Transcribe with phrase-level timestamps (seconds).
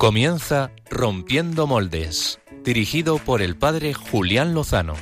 [0.00, 4.94] Comienza Rompiendo Moldes, dirigido por el padre Julián Lozano.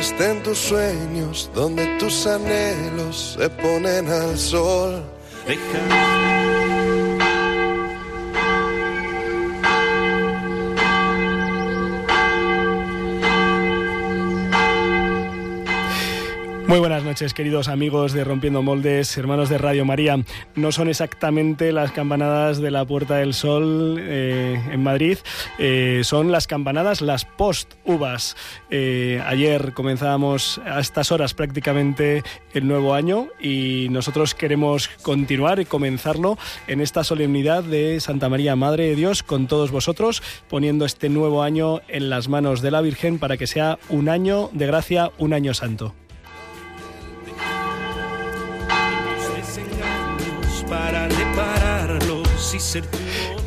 [0.00, 5.02] estén tus sueños, donde tus anhelos se ponen al sol.
[5.46, 6.33] Muy
[17.04, 20.16] noches, queridos amigos de Rompiendo Moldes, hermanos de Radio María.
[20.54, 25.18] No son exactamente las campanadas de la Puerta del Sol eh, en Madrid,
[25.58, 28.36] eh, son las campanadas, las post-uvas.
[28.70, 32.22] Eh, ayer comenzábamos a estas horas prácticamente
[32.54, 38.56] el nuevo año y nosotros queremos continuar y comenzarlo en esta solemnidad de Santa María,
[38.56, 42.80] Madre de Dios, con todos vosotros, poniendo este nuevo año en las manos de la
[42.80, 45.94] Virgen para que sea un año de gracia, un año santo.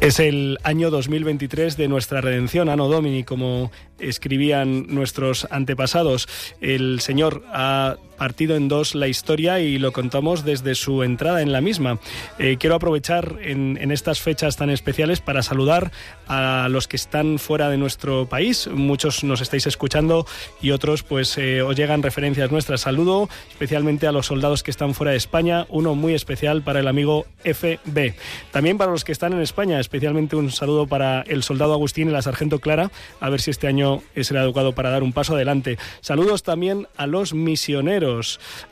[0.02, 6.28] Es el año 2023 de nuestra redención, Anno Domini, como escribían nuestros antepasados.
[6.60, 11.52] El Señor ha partido en dos la historia y lo contamos desde su entrada en
[11.52, 12.00] la misma.
[12.40, 15.92] Eh, quiero aprovechar en, estas fechas tan especiales para saludar
[16.28, 18.68] a los que están fuera de nuestro país.
[18.68, 20.26] Muchos nos estáis escuchando
[20.62, 22.82] y otros pues eh, os llegan referencias nuestras.
[22.82, 26.88] Saludo especialmente a los soldados que están fuera de España, uno muy especial para el
[26.88, 28.14] amigo FB.
[28.52, 32.12] También para los que están en España, especialmente un saludo para el soldado Agustín y
[32.12, 35.36] la sargento Clara, a ver si este año es el adecuado para dar un paso
[35.36, 35.78] adelante.
[36.02, 38.07] Saludos también a los misioneros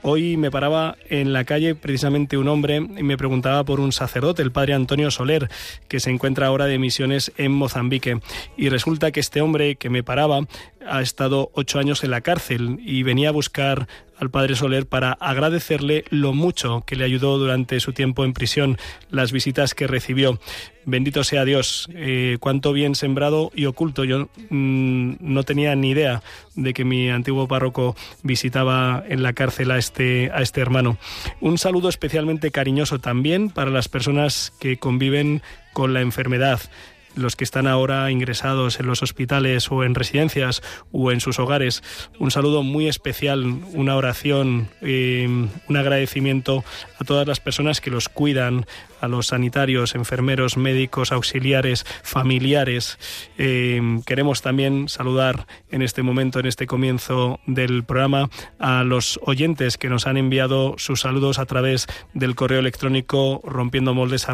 [0.01, 4.41] Hoy me paraba en la calle precisamente un hombre y me preguntaba por un sacerdote,
[4.41, 5.49] el padre Antonio Soler,
[5.87, 8.19] que se encuentra ahora de misiones en Mozambique.
[8.55, 10.41] Y resulta que este hombre que me paraba
[10.87, 13.87] ha estado ocho años en la cárcel y venía a buscar
[14.19, 18.77] al padre Soler para agradecerle lo mucho que le ayudó durante su tiempo en prisión,
[19.09, 20.39] las visitas que recibió.
[20.85, 24.03] Bendito sea Dios, eh, cuánto bien sembrado y oculto.
[24.03, 26.21] Yo mm, no tenía ni idea
[26.55, 30.97] de que mi antiguo párroco visitaba en la cárcel a este, a este hermano.
[31.41, 35.41] Un saludo especialmente cariñoso también para las personas que conviven
[35.73, 36.61] con la enfermedad
[37.15, 40.61] los que están ahora ingresados en los hospitales o en residencias
[40.91, 41.83] o en sus hogares.
[42.19, 46.63] Un saludo muy especial, una oración, eh, un agradecimiento
[46.99, 48.65] a todas las personas que los cuidan,
[49.01, 52.97] a los sanitarios, enfermeros, médicos, auxiliares, familiares.
[53.37, 59.77] Eh, queremos también saludar en este momento, en este comienzo del programa, a los oyentes
[59.77, 64.25] que nos han enviado sus saludos a través del correo electrónico rompiendo moldes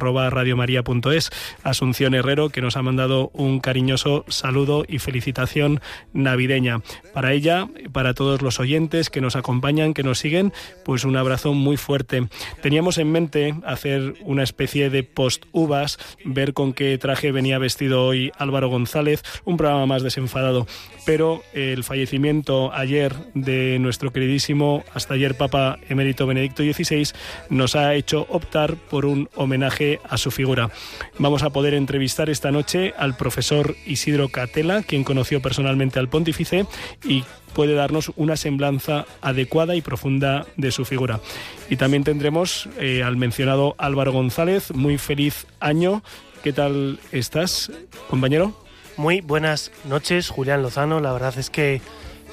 [1.63, 5.81] Asunción Herrero, que nos ha mandado un cariñoso saludo y felicitación
[6.13, 6.81] navideña.
[7.13, 11.53] Para ella, para todos los oyentes que nos acompañan, que nos siguen, pues un abrazo
[11.53, 12.27] muy fuerte.
[12.61, 18.31] Teníamos en mente hacer una especie de post-uvas, ver con qué traje venía vestido hoy
[18.37, 20.67] Álvaro González, un programa más desenfadado.
[21.05, 27.09] Pero el fallecimiento ayer de nuestro queridísimo, hasta ayer Papa Emérito Benedicto XVI,
[27.49, 30.69] nos ha hecho optar por un homenaje a su figura.
[31.17, 32.60] Vamos a poder entrevistar esta noche
[32.97, 36.65] al profesor Isidro Catela, quien conoció personalmente al pontífice
[37.03, 37.23] y
[37.53, 41.19] puede darnos una semblanza adecuada y profunda de su figura.
[41.69, 46.03] Y también tendremos eh, al mencionado Álvaro González, muy feliz año.
[46.43, 47.71] ¿Qué tal estás,
[48.09, 48.53] compañero?
[48.97, 50.99] Muy buenas noches, Julián Lozano.
[50.99, 51.81] La verdad es que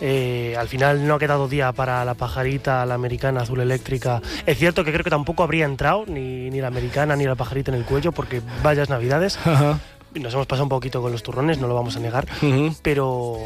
[0.01, 4.23] eh, al final no ha quedado día para la pajarita, la americana azul eléctrica.
[4.47, 7.73] Es cierto que creo que tampoco habría entrado ni, ni la americana ni la pajarita
[7.73, 9.39] en el cuello porque vayas navidades.
[10.15, 12.27] Nos hemos pasado un poquito con los turrones, no lo vamos a negar,
[12.83, 13.37] pero,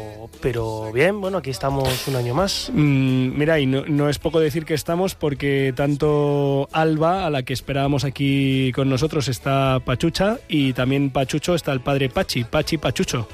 [0.41, 2.71] pero bien, bueno, aquí estamos un año más.
[2.73, 7.53] Mm, mira, y no, es poco decir que estamos porque tanto Alba, a la que
[7.53, 13.27] esperábamos aquí con nosotros, está Pachucha y también Pachucho está el padre Pachi, Pachi Pachucho.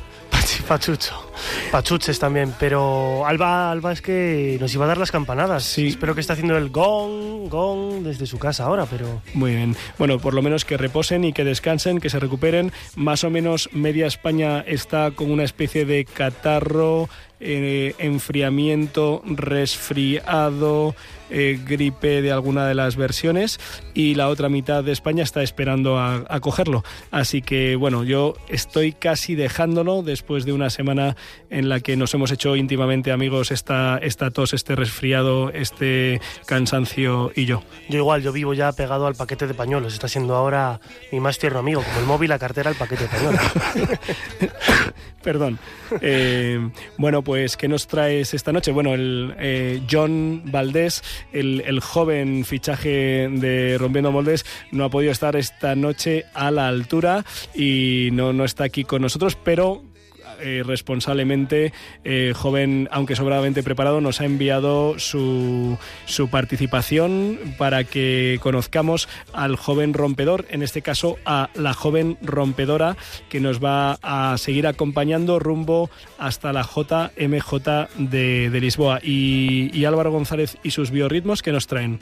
[0.67, 1.31] Pachucho.
[1.71, 5.63] Pachuches también, pero Alba, Alba es que nos iba a dar las campanadas.
[5.63, 5.87] Sí.
[5.87, 9.21] Espero que esté haciendo el gong, gong desde su casa ahora, pero...
[9.33, 9.75] Muy bien.
[9.97, 12.71] Bueno, por lo menos que reposen y que descansen, que se recuperen.
[12.95, 17.09] Más o menos media España está con una especie de catarro
[17.39, 20.95] eh, enfriamiento, resfriado,
[21.29, 23.59] eh, gripe de alguna de las versiones
[23.93, 26.83] y la otra mitad de España está esperando a, cogerlo.
[27.11, 31.15] Así que bueno, yo estoy casi dejándolo después de una semana
[31.49, 37.31] en la que nos hemos hecho íntimamente amigos esta, esta tos, este resfriado, este cansancio
[37.35, 37.63] y yo.
[37.89, 39.93] Yo igual, yo vivo ya pegado al paquete de pañuelos.
[39.93, 40.79] Está siendo ahora
[41.11, 43.41] mi más tierno amigo, como el móvil, la cartera, el paquete de pañuelos.
[45.23, 45.59] Perdón.
[46.01, 48.71] Eh, bueno, pues, ¿qué nos traes esta noche?
[48.71, 55.35] Bueno, el eh, John Valdés el, joven fichaje de Rompiendo Moldes no ha podido estar
[55.35, 57.25] esta noche a la altura
[57.55, 59.83] y no, no está aquí con nosotros, pero
[60.41, 68.39] eh, responsablemente, eh, joven, aunque sobradamente preparado, nos ha enviado su, su participación para que
[68.41, 72.97] conozcamos al joven rompedor, en este caso a la joven rompedora
[73.29, 78.99] que nos va a seguir acompañando rumbo hasta la JMJ de, de Lisboa.
[79.03, 81.99] Y, y Álvaro González y sus biorritmos que nos traen.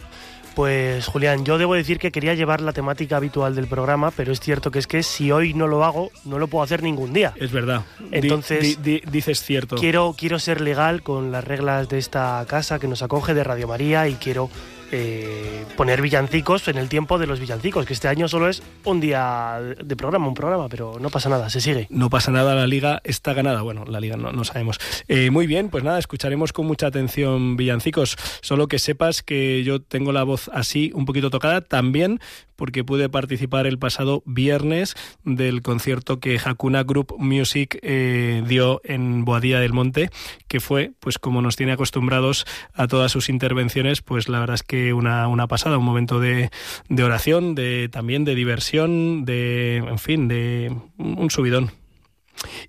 [0.57, 4.39] Pues Julián, yo debo decir que quería llevar la temática habitual del programa, pero es
[4.39, 7.31] cierto que es que si hoy no lo hago, no lo puedo hacer ningún día.
[7.36, 7.83] Es verdad.
[8.09, 9.75] Entonces, dices cierto.
[9.75, 13.68] Quiero, quiero ser legal con las reglas de esta casa que nos acoge de Radio
[13.68, 14.50] María y quiero
[14.92, 19.00] eh, poner villancicos en el tiempo de los villancicos, que este año solo es un
[19.00, 21.88] día de programa, un programa, pero no pasa nada, se sigue.
[21.89, 23.62] No pasa nada, la liga está ganada.
[23.62, 24.80] Bueno, la liga no, no sabemos.
[25.07, 28.18] Eh, muy bien, pues nada, escucharemos con mucha atención villancicos.
[28.42, 32.19] Solo que sepas que yo tengo la voz así, un poquito tocada, también
[32.56, 39.24] porque pude participar el pasado viernes del concierto que Hakuna Group Music eh, dio en
[39.25, 40.10] Boadilla del Monte,
[40.48, 44.63] que fue, pues como nos tiene acostumbrados a todas sus intervenciones, pues la verdad es
[44.63, 46.50] que una, una pasada, un momento de,
[46.90, 51.72] de oración, de también de diversión, de, en fin, de un subidón.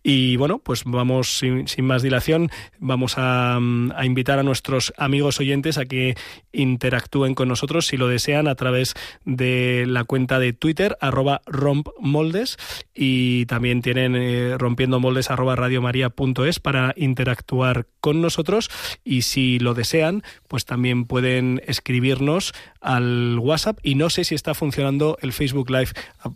[0.02, 3.58] Y bueno, pues vamos sin, más dilación, vamos a,
[4.02, 6.16] invitar a nuestros amigos oyentes a que
[6.52, 8.94] interactúen con nosotros si lo desean a través
[9.24, 12.56] de la cuenta de Twitter arroba rompmoldes
[12.94, 18.70] y también tienen eh, rompiendo moldes arroba radiomaria.es para interactuar con nosotros
[19.04, 24.54] y si lo desean pues también pueden escribirnos al WhatsApp y no sé si está
[24.54, 25.90] funcionando el Facebook Live.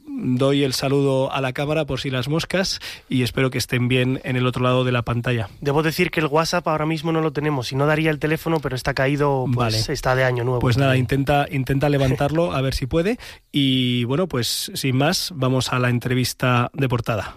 [0.07, 4.21] Doy el saludo a la cámara por si las moscas y espero que estén bien
[4.25, 5.49] en el otro lado de la pantalla.
[5.61, 8.61] Debo decir que el WhatsApp ahora mismo no lo tenemos y no daría el teléfono,
[8.61, 10.61] pero está caído, pues está de año nuevo.
[10.61, 13.19] Pues nada, intenta, intenta levantarlo a ver si puede
[13.51, 17.37] y bueno, pues sin más, vamos a la entrevista de portada.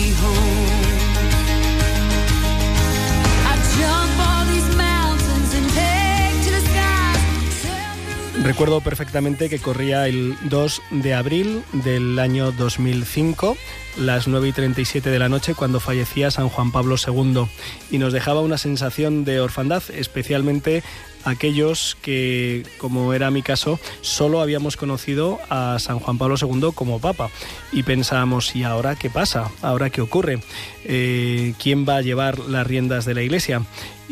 [8.43, 13.55] Recuerdo perfectamente que corría el 2 de abril del año 2005,
[13.99, 17.45] las 9 y 37 de la noche, cuando fallecía San Juan Pablo II,
[17.91, 20.81] y nos dejaba una sensación de orfandad, especialmente
[21.23, 26.99] aquellos que, como era mi caso, solo habíamos conocido a San Juan Pablo II como
[26.99, 27.29] Papa.
[27.71, 29.51] Y pensábamos, ¿y ahora qué pasa?
[29.61, 30.39] ¿Ahora qué ocurre?
[30.85, 33.61] Eh, ¿Quién va a llevar las riendas de la Iglesia?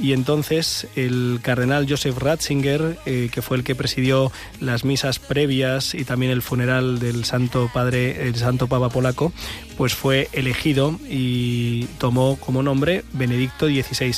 [0.02, 5.94] y entonces el cardenal Joseph Ratzinger, eh, que fue el que presidió las misas previas
[5.94, 9.34] y también el funeral del Santo Padre, el Santo Papa polaco,
[9.78, 14.16] pues fue elegido y tomó como nombre Benedicto XVI.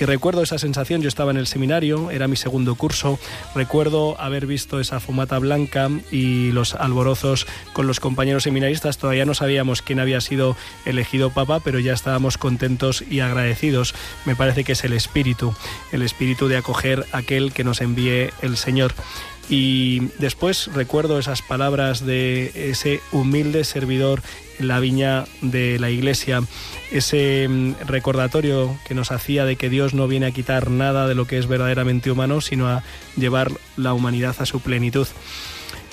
[0.00, 3.18] Y recuerdo esa sensación, yo estaba en el seminario, era mi segundo curso,
[3.54, 9.34] recuerdo haber visto esa fumata blanca y los alborozos con los compañeros seminaristas, todavía no
[9.34, 13.94] sabíamos quién había sido elegido papa, pero ya estábamos contentos y agradecidos.
[14.24, 15.54] Me parece que es el espíritu,
[15.92, 18.94] el espíritu de acoger aquel que nos envíe el Señor.
[19.50, 24.22] Y después recuerdo esas palabras de ese humilde servidor
[24.60, 26.42] en la viña de la iglesia,
[26.92, 31.16] ese mm, recordatorio que nos hacía de que Dios no viene a quitar nada de
[31.16, 32.84] lo que es verdaderamente humano, sino a
[33.16, 35.08] llevar la humanidad a su plenitud.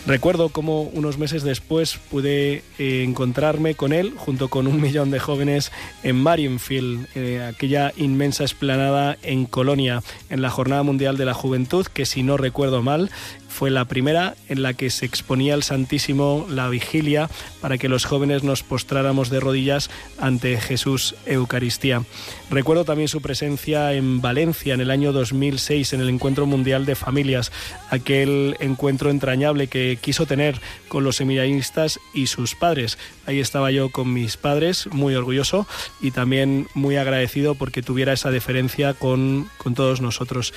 [0.07, 5.19] Recuerdo cómo unos meses después pude eh, encontrarme con él junto con un millón de
[5.19, 11.33] jóvenes en Marienfield, eh, aquella inmensa esplanada en Colonia, en la Jornada Mundial de la
[11.33, 13.11] Juventud, que si no recuerdo mal,
[13.49, 18.05] fue la primera en la que se exponía al Santísimo la vigilia para que los
[18.05, 22.03] jóvenes nos postráramos de rodillas ante Jesús Eucaristía.
[22.49, 26.95] Recuerdo también su presencia en Valencia en el año 2006 en el Encuentro Mundial de
[26.95, 27.51] Familias,
[27.89, 32.97] aquel encuentro entrañable que quiso tener con los seminaristas y sus padres.
[33.25, 35.67] Ahí estaba yo con mis padres, muy orgulloso
[35.99, 40.53] y también muy agradecido porque tuviera esa deferencia con, con todos nosotros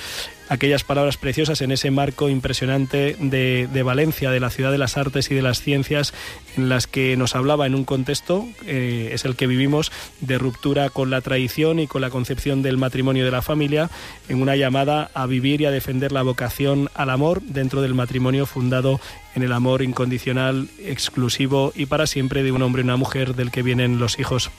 [0.51, 5.31] aquellas palabras preciosas en ese marco impresionante de, Valencia, de la ciudad de las artes
[5.31, 6.13] y de las ciencias,
[6.57, 10.91] en las que nos hablaba en un contexto, eh, es el que vivimos, de ruptura
[10.91, 13.91] con la tradición y con la concepción del matrimonio de la familia,
[14.29, 18.47] en una llamada a vivir y a defender la vocación al amor dentro del matrimonio
[18.47, 19.01] fundado
[19.35, 23.51] en el amor incondicional, exclusivo y para siempre de un hombre y una mujer del
[23.51, 24.51] que vienen los hijos.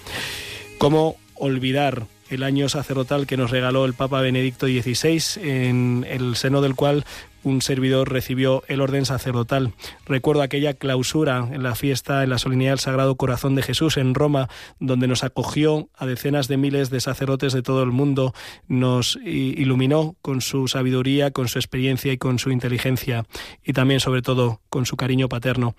[0.78, 6.62] ¿Cómo olvidar el año sacerdotal que nos regaló el Papa Benedicto XVI, en el seno
[6.62, 7.06] del cual
[7.44, 9.74] un servidor recibió el orden sacerdotal.
[10.06, 14.14] Recuerdo aquella clausura en la fiesta, en la solemnidad del Sagrado Corazón de Jesús en
[14.14, 18.34] Roma, donde nos acogió a decenas de miles de sacerdotes de todo el mundo,
[18.68, 23.26] nos iluminó con su sabiduría, con su experiencia y con su inteligencia,
[23.64, 25.76] y también, sobre todo, con su cariño paterno.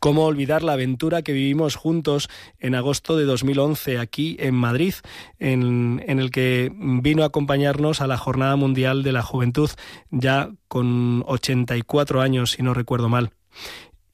[0.00, 2.28] ¿Cómo olvidar la aventura que vivimos juntos
[2.58, 4.94] en agosto de 2011 aquí en Madrid,
[5.38, 9.70] en, el que vino a acompañarnos a la Jornada Mundial de la Juventud,
[10.10, 13.30] ya con 84 años, si no recuerdo mal?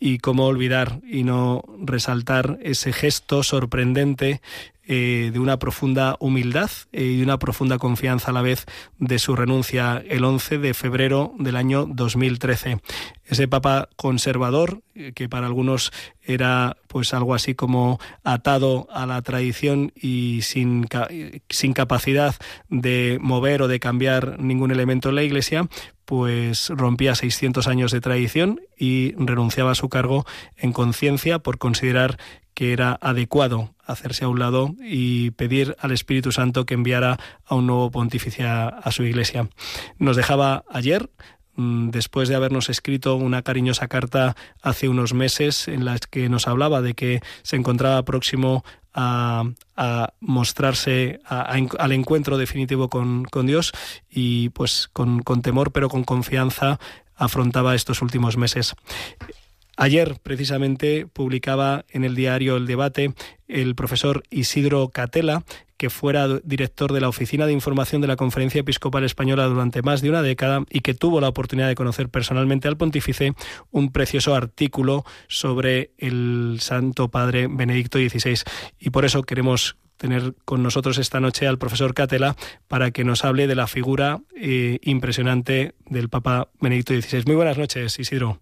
[0.04, 4.42] Y cómo olvidar y no resaltar ese gesto sorprendente
[4.86, 8.66] eh, de una profunda humildad eh, y una profunda confianza a la vez
[8.98, 12.80] de su renuncia el 11 de febrero del año 2013.
[13.24, 15.90] Ese papa conservador, eh, que para algunos
[16.22, 20.86] era pues algo así como atado a la tradición y sin,
[21.48, 22.34] sin capacidad
[22.68, 25.66] de mover o de cambiar ningún elemento en la Iglesia,
[26.04, 30.24] pues rompía 600 años de tradición y renunciaba a su cargo
[30.56, 32.18] en conciencia por considerar
[32.54, 37.54] que era adecuado hacerse a un lado y pedir al Espíritu Santo que enviara a
[37.54, 39.48] un nuevo pontífice a, su iglesia.
[39.98, 41.10] Nos dejaba ayer,
[41.56, 46.46] mm, después de habernos escrito una cariñosa carta hace unos meses en la que nos
[46.46, 48.64] hablaba de que se encontraba próximo
[48.94, 49.44] a,
[50.20, 53.72] mostrarse al encuentro definitivo con, Dios
[54.08, 56.78] y pues con, con temor pero con confianza
[57.16, 58.74] afrontaba estos últimos meses.
[59.76, 63.12] Ayer, precisamente, publicaba en el diario El Debate
[63.48, 65.44] el profesor Isidro Catela,
[65.84, 70.00] que fuera director de la Oficina de Información de la Conferencia Episcopal Española durante más
[70.00, 73.34] de una década y que tuvo la oportunidad de conocer personalmente al pontífice,
[73.70, 78.44] un precioso artículo sobre el Santo Padre Benedicto XVI.
[78.80, 82.34] Y por eso queremos tener con nosotros esta noche al profesor Catela
[82.66, 87.24] para que nos hable de la figura eh, impresionante del Papa Benedicto XVI.
[87.26, 88.40] Muy buenas noches, Isidro.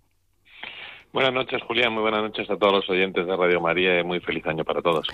[1.13, 1.93] Buenas noches, Julián.
[1.93, 4.81] Muy buenas noches a todos los oyentes de Radio María y muy feliz año para
[4.81, 5.07] todos.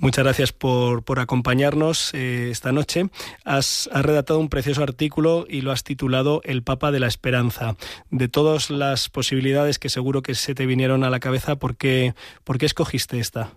[0.00, 3.04] Muchas gracias por, por acompañarnos eh, esta noche.
[3.44, 7.76] Has, redactado un precioso artículo y lo has titulado El Papa de la Esperanza.
[8.10, 12.14] De todas las posibilidades que seguro que se te vinieron a la cabeza, ¿por qué,
[12.42, 13.52] por qué escogiste esta?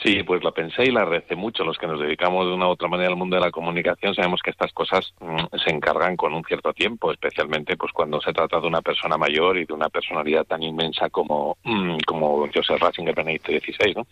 [0.00, 1.64] Sí, pues la pensé y la recé mucho.
[1.64, 4.40] Los que nos dedicamos de una u otra manera al mundo de la comunicación sabemos
[4.42, 8.58] que estas cosas mm, se encargan con un cierto tiempo, especialmente pues cuando se trata
[8.58, 13.14] de una persona mayor y de una personalidad tan inmensa como, mm, como Joseph Ratzinger
[13.14, 13.94] Benedicto XVI.
[13.94, 14.06] ¿no?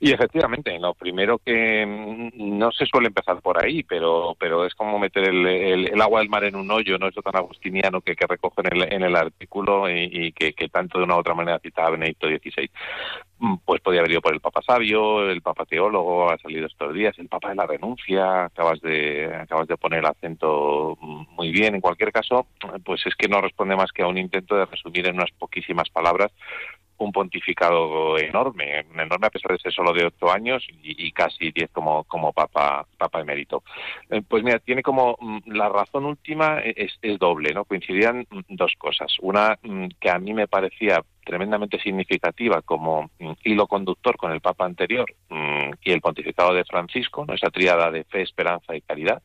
[0.00, 4.74] Y efectivamente, lo primero que mm, no se suele empezar por ahí, pero, pero es
[4.74, 8.26] como meter el, agua del mar en un hoyo, no eso tan agustiniano que, que
[8.26, 11.58] recoge en el, en el artículo y, que, que, tanto de una u otra manera
[11.58, 12.70] citaba Benedicto XVI.
[13.40, 16.92] Mm, pues podía haber ido por el Papa Sabio, el Papa Teólogo, ha salido estos
[16.92, 21.76] días, el Papa de la Renuncia, acabas de, acabas de poner el acento muy bien.
[21.76, 22.48] En cualquier caso,
[22.84, 25.88] pues es que no responde más que a un intento de resumir en unas poquísimas
[25.90, 26.32] palabras
[26.98, 31.70] un pontificado enorme, enorme a pesar de ser solo de ocho años y, casi diez
[31.70, 33.62] como, como papa, papa emérito.
[34.10, 37.64] Eh, pues mira, tiene como mm, la razón última es, es doble, ¿no?
[37.64, 39.16] Coincidían mm, dos cosas.
[39.20, 43.10] Una mm, que a mí me parecía tremendamente significativa como
[43.44, 45.04] hilo conductor con el Papa anterior
[45.84, 47.34] y el pontificado de Francisco, ¿no?
[47.34, 49.22] esa triada de fe, esperanza y caridad.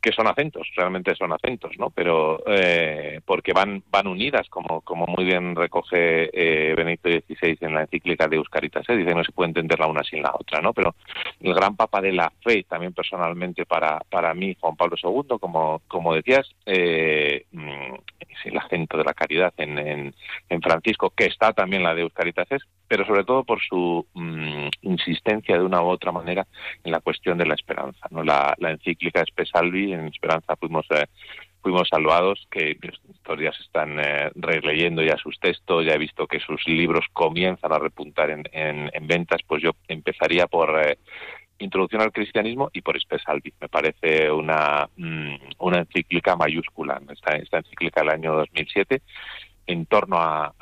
[0.00, 1.90] Que son acentos, realmente son acentos, ¿no?
[1.90, 7.74] Pero eh, porque van van unidas, como como muy bien recoge eh, Benedicto XVI en
[7.74, 8.96] la encíclica de Euscaritas, ¿eh?
[8.96, 10.72] dice no se puede entender la una sin la otra, ¿no?
[10.72, 10.94] Pero
[11.40, 15.82] el gran papa de la fe, también personalmente para para mí, Juan Pablo II, como
[15.86, 20.14] como decías, eh, mm, es el acento de la caridad en,
[20.48, 22.48] en, Francisco, que está también la de Euscaritas,
[22.90, 26.44] pero sobre todo por su mm, insistencia de una u otra manera
[26.82, 28.24] en la cuestión de la esperanza, ¿no?
[28.24, 31.06] La, la encíclica Espesalvi en Esperanza fuimos eh,
[31.62, 36.40] fuimos salvados, que estos días están eh, releyendo ya sus textos, ya he visto que
[36.40, 40.98] sus libros comienzan a repuntar en, en, ventas, pues yo empezaría por eh,
[41.60, 43.52] Introducción al Cristianismo y por Espesalvi.
[43.60, 49.02] Me parece una, mm, una encíclica mayúscula, esta, esta encíclica del año 2007
[49.70, 50.52] en torno a,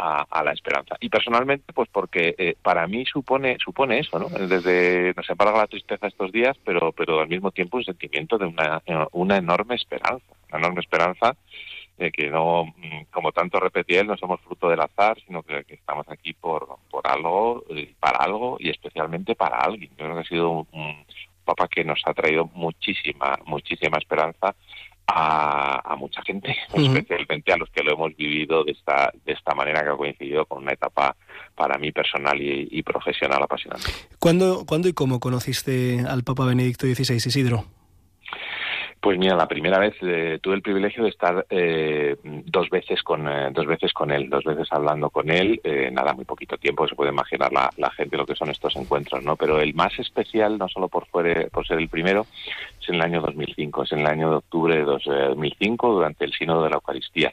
[0.45, 0.97] la esperanza.
[1.01, 4.29] Y personalmente, pues porque eh, para mí supone supone eso, ¿no?
[4.29, 8.47] Desde nos embarga la tristeza estos días, pero pero al mismo tiempo un sentimiento de
[8.47, 11.37] una, una enorme esperanza, una enorme esperanza
[11.97, 15.65] de que no, mm, como tanto repetí él, no somos fruto del azar, sino que,
[15.69, 17.65] estamos aquí por, por algo,
[17.99, 19.91] para algo y especialmente para alguien.
[19.91, 21.05] Yo creo que ha sido un,
[21.45, 24.55] papa que nos ha traído muchísima, muchísima esperanza
[25.11, 29.83] a, mucha gente, especialmente a los que lo hemos vivido de esta, de esta manera
[29.83, 31.17] que ha coincidido con una etapa
[31.55, 33.91] para mí personal y, profesional apasionante.
[34.19, 37.65] ¿Cuándo, ¿Cuándo y cómo conociste al Papa Benedicto XVI, Isidro?
[39.01, 43.29] Pues mira, la primera vez eh, tuve el privilegio de estar eh, dos veces con
[43.29, 45.61] eh, dos veces con él, dos veces hablando con él,
[45.93, 49.23] nada, muy poquito tiempo, se puede imaginar la, la, gente lo que son estos encuentros,
[49.23, 49.37] ¿no?
[49.37, 52.27] Pero el más especial, no solo por, fuere, por ser el primero,
[52.81, 56.33] es en el año 2005, es en el año de octubre de 2005, durante el
[56.33, 57.33] Sínodo de la Eucaristía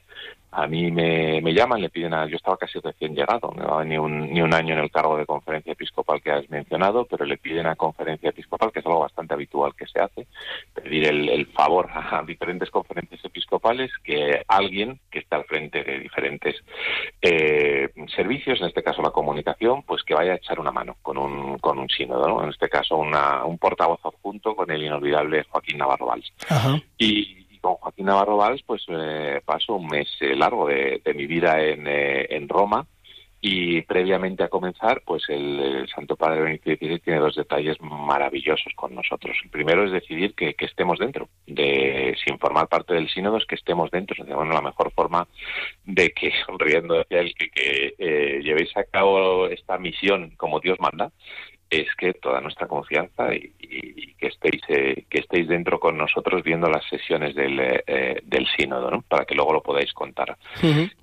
[0.57, 2.27] a mí me, me llaman, le piden a...
[2.27, 5.17] Yo estaba casi recién llegado, no llevaba ni un, ni un año en el cargo
[5.17, 9.01] de conferencia episcopal que has mencionado, pero le piden a conferencia episcopal, que es algo
[9.01, 10.27] bastante habitual que se hace,
[10.73, 15.99] pedir el, el favor a diferentes conferencias episcopales que alguien que está al frente de
[15.99, 16.55] diferentes
[17.21, 21.17] eh, servicios, en este caso la comunicación, pues que vaya a echar una mano con
[21.17, 22.43] un, con un sínodo, ¿no?
[22.43, 26.31] En este caso una, un portavoz adjunto con el inolvidable Joaquín Navarro Valls.
[26.97, 31.63] Y con Joaquín Navarro Valls, pues eh, paso un mes eh, largo de, mi vida
[31.63, 32.85] en, eh, en, Roma
[33.41, 38.93] y previamente a comenzar, pues el, Santo Padre Benito XVI tiene dos detalles maravillosos con
[38.93, 39.35] nosotros.
[39.43, 43.55] El primero es decidir que, estemos dentro, de sin formar parte del sínodo, es que
[43.55, 44.23] estemos dentro.
[44.23, 45.27] bueno, la mejor forma
[45.85, 51.11] de que, sonriendo hacia que, que llevéis a cabo esta misión como Dios manda,
[51.81, 53.51] es que toda nuestra confianza y,
[54.17, 58.89] que estéis eh, que estéis dentro con nosotros viendo las sesiones del, eh, del sínodo,
[58.89, 59.01] ¿no?
[59.01, 60.37] para que luego lo podáis contar.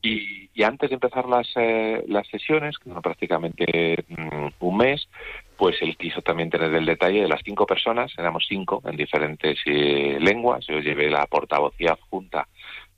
[0.03, 5.09] y, antes de empezar las, eh, las sesiones, que son prácticamente mm, un mes,
[5.57, 9.59] pues él quiso también tener el detalle de las cinco personas, éramos cinco en diferentes
[9.67, 12.47] lenguas, yo llevé la portavocía junta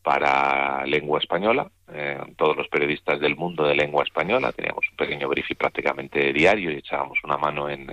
[0.02, 5.28] para lengua española, eh, todos los periodistas del mundo de lengua española, teníamos un pequeño
[5.28, 7.92] briefing prácticamente diario y echábamos una mano en,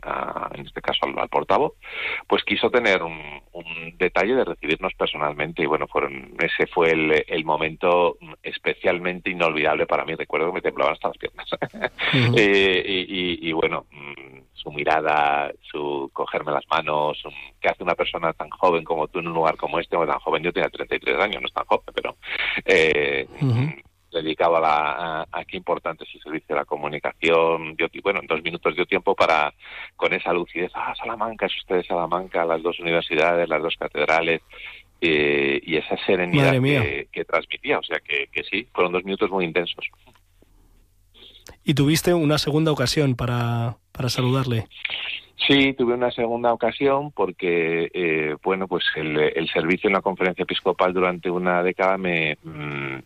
[0.54, 1.73] en este caso al, portavoz,
[2.27, 3.41] pues quiso tener un,
[3.97, 10.06] detalle de recibirnos personalmente y bueno, fueron ese fue el, el, momento especialmente inolvidable para
[10.06, 11.49] mí, recuerdo que me temblaban hasta las piernas.
[12.36, 17.21] Eh, y, y, bueno, mm, su mirada, su cogerme las manos,
[17.60, 20.19] que hace una persona tan joven como tú en un lugar como este, o tan
[20.19, 22.15] joven, yo tenía 33 años, no es tan joven, pero
[22.65, 23.27] eh,
[24.17, 27.76] a, la, a, qué importante es el servicio de la comunicación.
[27.78, 29.54] Yo, bueno, en dos minutos dio tiempo para,
[29.95, 34.41] con esa lucidez, ah, Salamanca, es usted de Salamanca, las dos universidades, las dos catedrales,
[35.00, 37.80] eh, y esa serenidad que, que, transmitía.
[37.80, 39.86] O sea que, que sí, fueron dos minutos muy intensos.
[41.63, 44.65] ¿Y tuviste una segunda ocasión para, para saludarle?
[45.47, 50.93] Sí, tuve una segunda ocasión porque, eh, bueno, pues el, servicio en la conferencia episcopal
[50.93, 52.99] durante una década me, mm,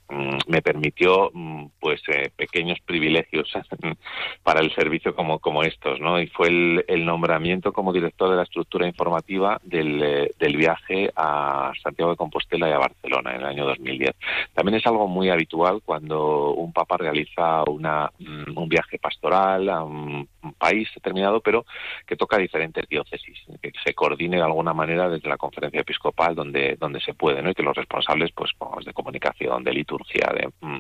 [0.47, 3.49] me permitió, mm, pues, eh, pequeños privilegios
[4.43, 6.19] para el servicio como, como estos, ¿no?
[6.19, 12.12] Y fue el, nombramiento como director de la estructura informativa del, eh, viaje a Santiago
[12.12, 14.12] de Compostela y a Barcelona en el año 2010.
[14.53, 19.84] También es algo muy habitual cuando un papa realiza una, mm, un viaje pastoral a
[19.84, 20.27] un
[20.58, 21.65] país determinado, pero
[22.06, 26.76] que toca diferentes diócesis, que se coordine de alguna manera desde la conferencia episcopal donde,
[26.80, 27.50] donde se puede, ¿no?
[27.50, 28.52] Y que los responsables, pues,
[28.86, 30.80] de comunicación, de liturgia, de mm,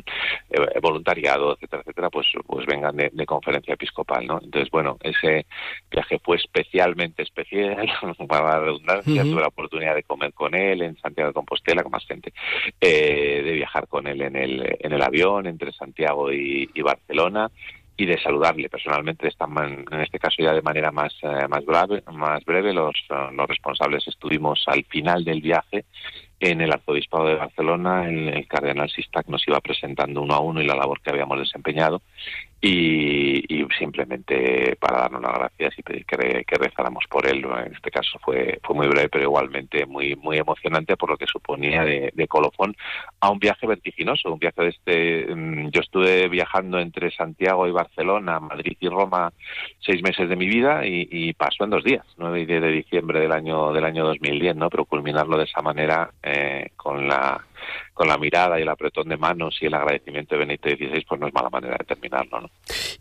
[0.51, 4.39] eh, voluntariado, etcétera, etcétera, pues, pues vengan de, conferencia episcopal, ¿no?
[4.41, 5.47] Entonces, bueno, ese
[5.89, 7.87] viaje fue especialmente especial,
[8.27, 11.91] para la redundancia, tuve la oportunidad de comer con él en Santiago de Compostela, con
[11.91, 12.33] más gente,
[12.79, 17.49] eh, de viajar con él en el, en el avión entre Santiago y Barcelona,
[17.97, 22.43] y de saludarle personalmente, en este caso ya de manera más, eh, más, breve, más
[22.43, 22.73] breve.
[22.73, 25.85] Los, los responsables estuvimos al final del viaje
[26.39, 30.61] en el Arzobispado de Barcelona, el, el cardenal Sistac nos iba presentando uno a uno
[30.61, 32.01] y la labor que habíamos desempeñado
[32.61, 37.45] y, simplemente para darnos las gracias y pedir que, rezáramos por él.
[37.65, 41.27] En este caso fue, fue muy breve, pero igualmente muy, muy emocionante por lo que
[41.27, 42.75] suponía de, colofón
[43.19, 45.35] a un viaje vertiginoso, un viaje de este...
[45.35, 49.31] Mm, yo estuve viajando entre Santiago y Barcelona, Madrid y Roma
[49.79, 53.19] seis meses de mi vida y, pasó en dos días, 9 y 10 de diciembre
[53.19, 54.69] del año, del año 2010, ¿no?
[54.69, 57.43] Pero culminarlo de esa manera eh, con la
[57.93, 61.21] con la mirada y el apretón de manos y el agradecimiento de Benito XVI, pues
[61.21, 62.41] no es mala manera de terminarlo.
[62.41, 62.49] ¿no?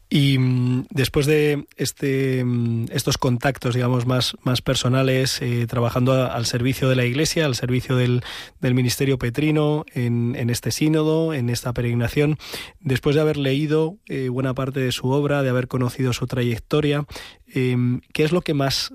[0.09, 6.47] Y mm, después de este, mm, estos contactos, digamos, más, más personales, eh, trabajando al
[6.47, 8.23] servicio de la Iglesia, al servicio del,
[8.61, 12.39] del Ministerio Petrino, en, este sínodo, en esta peregrinación,
[12.81, 17.05] después de haber leído eh, buena parte de su obra, de haber conocido su trayectoria,
[17.53, 17.77] eh,
[18.13, 18.95] ¿qué es lo que más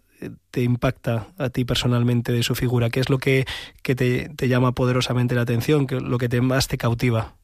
[0.51, 2.89] te impacta a ti personalmente de su figura?
[2.89, 3.45] ¿Qué es lo que,
[3.83, 5.87] que te, te, llama poderosamente la atención?
[5.87, 7.35] ¿Qué, lo que te, más te cautiva?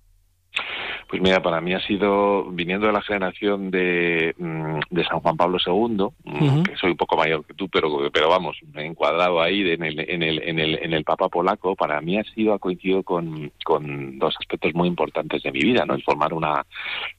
[1.15, 5.37] Pues mira, para mí ha sido, viniendo de la generación de, mm, de San Juan
[5.37, 8.85] Pablo II, mm, que soy un poco mayor que tú, pero, pero vamos, me he
[8.85, 12.23] encuadrado ahí en el, en el, en el, en el Papa polaco, para mí ha
[12.25, 15.93] sido, ha coincidido con, con dos aspectos muy importantes de mi vida, ¿no?
[15.93, 16.65] El formar una,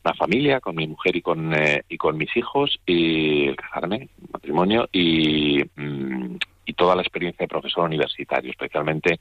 [0.05, 4.11] una familia con mi mujer y con, eh, y con mis hijos, y el casarme,
[4.31, 9.21] matrimonio, y, mm, y toda la experiencia de profesor universitario, especialmente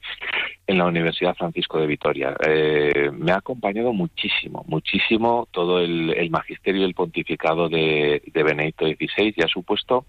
[0.67, 2.35] en la Universidad Francisco de Vitoria.
[2.45, 8.85] Eh, me ha acompañado muchísimo, muchísimo todo el, magisterio y el pontificado de, de Benedicto
[8.85, 10.05] XVI y ha supuesto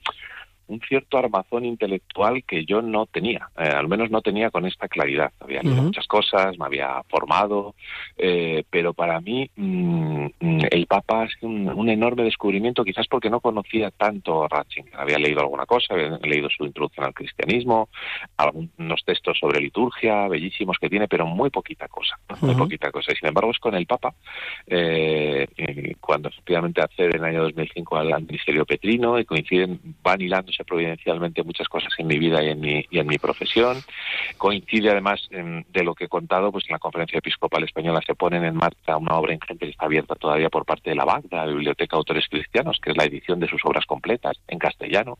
[0.68, 4.88] un cierto armazón intelectual que yo no tenía, eh, al menos no tenía con esta
[4.88, 5.32] claridad.
[5.40, 7.74] Había leído muchas cosas, me había formado,
[8.16, 13.30] eh, pero para mí mm, mm, el Papa ha sido un, enorme descubrimiento, quizás porque
[13.30, 14.94] no conocía tanto a Ratzinger.
[14.96, 17.88] Había leído alguna cosa, había leído su introducción al cristianismo,
[18.36, 23.12] algunos textos sobre liturgia bellísimos que tiene, pero muy poquita cosa, muy poquita cosa.
[23.12, 24.14] Y sin embargo es con el Papa,
[24.66, 25.46] eh,
[26.00, 31.42] cuando efectivamente accede en el año 2005 al, ministerio petrino y coinciden, van hilando providencialmente
[31.42, 33.78] muchas cosas en mi vida y en mi, y en mi profesión.
[34.36, 38.44] Coincide además de lo que he contado, pues en la Conferencia Episcopal Española se ponen
[38.44, 41.46] en marcha una obra ingente que está abierta todavía por parte de la BAC, la
[41.46, 45.18] Biblioteca Autores Cristianos, que es la edición de sus obras completas en castellano,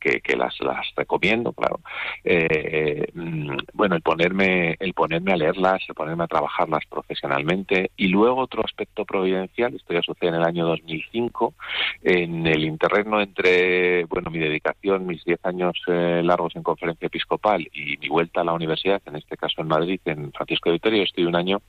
[0.00, 1.80] que, que las, las recomiendo, claro.
[2.24, 7.90] Eh, mm, bueno, el ponerme, el ponerme a leerlas, el ponerme a trabajarlas profesionalmente.
[7.96, 11.54] Y luego otro aspecto providencial, esto ya sucede en el año 2005,
[12.02, 14.63] en el interregno entre, bueno, mi dedicación
[15.00, 19.16] mis diez años eh, largos en conferencia episcopal y mi vuelta a la universidad, en
[19.16, 21.60] este caso en Madrid, en Francisco de Vitoria, estoy un año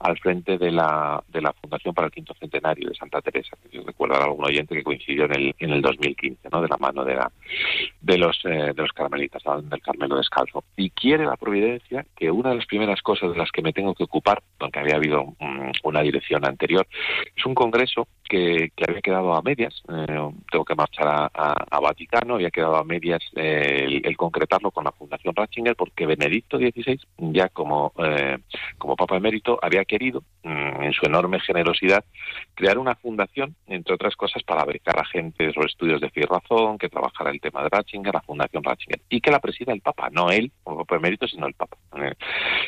[0.00, 3.80] al frente de la, de la Fundación para el Quinto Centenario de Santa Teresa, que
[3.80, 6.62] recuerdo a algún oyente que coincidió en el, en el 2015, ¿no?
[6.62, 7.30] de la mano de, la,
[8.00, 10.64] de, los, eh, de los carmelitas, del Carmelo Descalzo.
[10.76, 13.94] Y quiere la providencia que una de las primeras cosas de las que me tengo
[13.94, 16.86] que ocupar, aunque había habido mm, una dirección anterior,
[17.36, 19.82] es un congreso que, que había quedado a medias.
[19.88, 24.92] Eh, tengo que marchar a Vaticano había quedado a medias eh, el, concretarlo con la
[24.92, 28.38] Fundación Ratzinger porque Benedicto XVI, ya como, eh,
[28.78, 32.04] como Papa Emérito, había querido, mm, en su enorme generosidad,
[32.54, 36.78] crear una fundación, entre otras cosas, para becar a gente sobre estudios de fe razón,
[36.78, 40.08] que trabajara el tema de Ratzinger, la Fundación Ratzinger, y que la presida el Papa,
[40.10, 41.76] no él como Papa Emérito, sino el Papa.
[41.96, 42.14] Eh,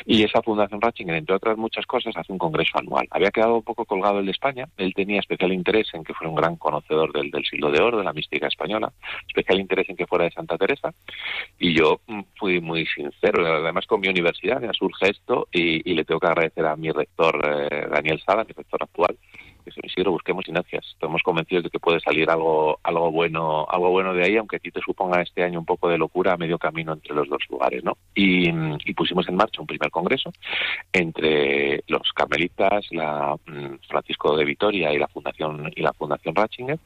[0.05, 3.07] y esa Fundación Ratzinger, entre otras muchas cosas, hace un congreso anual.
[3.11, 6.29] Había quedado un poco colgado el de España, él tenía especial interés en que fuera
[6.29, 8.91] un gran conocedor del, del siglo de oro, de la mística española,
[9.27, 10.93] especial interés en que fuera de Santa Teresa
[11.59, 13.45] y yo mm, fui muy sincero.
[13.45, 17.41] Además, con mi universidad me surge esto y, le tengo que agradecer a mi rector
[17.45, 19.17] eh, Daniel Sala, mi rector actual,
[19.63, 20.85] que se Isidro, busquemos inercias.
[20.93, 24.59] Estamos convencidos de que puede salir algo, algo bueno, algo bueno de ahí, aunque a
[24.59, 27.41] ti te suponga este año un poco de locura a medio camino entre los dos
[27.49, 27.97] lugares, ¿no?
[28.15, 28.51] Y,
[28.93, 30.31] pusimos en marcha un primer congreso
[30.93, 36.77] entre los carmelitas, la mm, Francisco de Vitoria y la Fundación y la Fundación Ratzinger.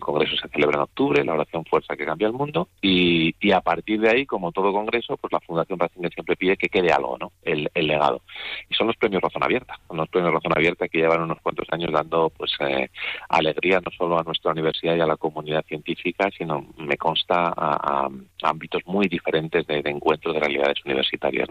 [0.00, 3.52] El congreso se celebra en octubre, la oración fuerza que cambia el mundo, y, y
[3.52, 6.90] a partir de ahí, como todo congreso, pues la Fundación Ratzinger siempre pide que quede
[6.90, 7.32] algo, ¿no?
[7.42, 8.22] El, legado.
[8.68, 11.66] Y son los premios Razón Abierta, son los premios Razón Abierta que llevan unos cuantos
[11.70, 12.88] años dando pues eh,
[13.28, 18.08] alegría no solo a nuestra universidad y a la comunidad científica, sino me consta a,
[18.42, 21.48] ámbitos muy diferentes de, encuentro de realidades universitarias.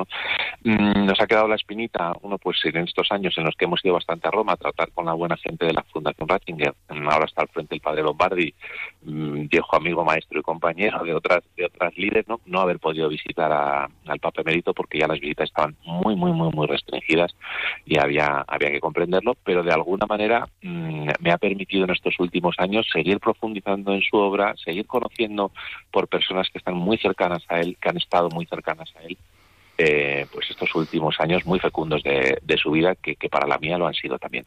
[0.63, 3.83] Mm, nos ha quedado la espinita, uno pues en estos años en los que hemos
[3.85, 7.25] ido bastante a Roma a tratar con la buena gente de la Fundación Ratzinger, ahora
[7.25, 8.53] está al frente el padre Lombardi, y
[9.03, 12.39] mm, viejo amigo, maestro y compañero de otras de otras líderes, ¿no?
[12.45, 16.51] no haber podido visitar al Papa Emérito porque ya las visitas estaban muy, muy, muy,
[16.51, 17.35] muy restringidas
[17.85, 22.19] y había, había que comprenderlo, pero de alguna manera mm, me ha permitido en estos
[22.19, 25.51] últimos años seguir profundizando en su obra, seguir conociendo
[25.91, 29.17] por personas que están muy cercanas a él, que han estado muy cercanas a él,
[29.81, 33.87] eh, pues estos últimos años muy fecundos de, su vida, que, para la mía lo
[33.87, 34.45] han sido también.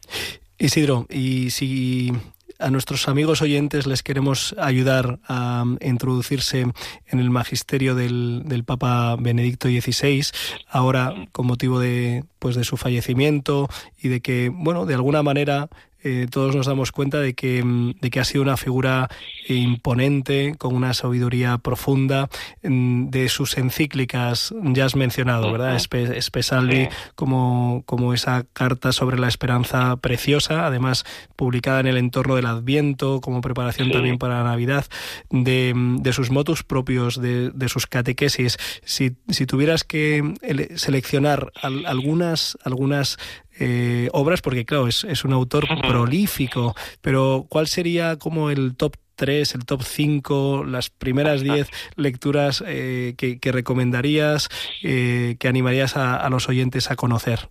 [0.59, 2.11] Isidro, y si
[2.59, 6.61] a nuestros amigos oyentes les queremos ayudar a introducirse
[7.07, 10.25] en el magisterio del, del, Papa Benedicto XVI,
[10.69, 13.69] ahora con motivo de, pues, de su fallecimiento
[14.01, 15.69] y de que, bueno, de alguna manera
[16.03, 19.09] eh, todos nos damos cuenta de que, mm, de que ha sido una figura
[19.47, 22.29] imponente, con una sabiduría profunda,
[22.61, 25.75] mm, de sus encíclicas, ya has mencionado, ¿verdad?
[25.75, 32.47] Espesalvi, como, como esa carta sobre la esperanza preciosa, además publicada en el entorno del
[32.47, 34.85] Adviento, como preparación también para la Navidad,
[35.29, 38.57] de, mm, sus motus propios, de, sus catequesis.
[38.83, 40.35] Si, si tuvieras que
[40.75, 43.17] seleccionar algunas, algunas
[43.59, 48.95] eh, obras, porque claro, es, es un autor prolífico, pero ¿cuál sería como el top
[49.15, 54.49] 3, el top 5, las primeras 10 lecturas eh, que, que, recomendarías,
[54.81, 57.49] eh, que animarías a, los oyentes a conocer?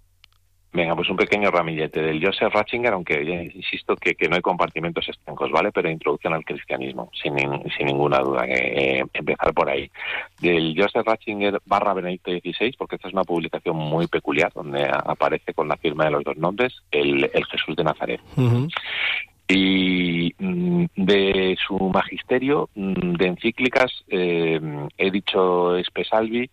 [0.74, 3.22] Venga, pues un pequeño ramillete del Joseph Ratzinger, aunque
[3.54, 5.70] insisto que, que, no hay compartimentos estancos, ¿vale?
[5.70, 7.37] Pero introducción al cristianismo, sin,
[7.76, 9.90] sin ninguna duda, que empezar por ahí.
[10.40, 15.52] Del Joseph Ratzinger barra Benedicto XVI, porque esta es una publicación muy peculiar, donde aparece
[15.52, 18.20] con la firma de los dos nombres, el, el Jesús de Nazaret.
[19.48, 24.58] Y mm, de su magisterio mm, de encíclicas, eh,
[24.96, 26.48] he dicho Espesalvi,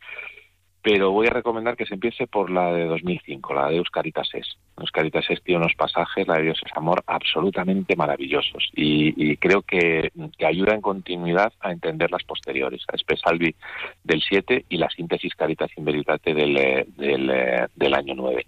[0.81, 4.57] pero voy a recomendar que se empiece por la de 2005, la de Euscaritas Es.
[4.81, 10.11] Euscaritas Es tiene unos pasajes, la de Dios es amor, absolutamente maravillosos y, creo que,
[10.37, 13.55] que, ayuda en continuidad a entender las posteriores, a Espesalvi
[14.03, 18.45] del 7 y la síntesis Caritas in Veritate del, del, del, año 9.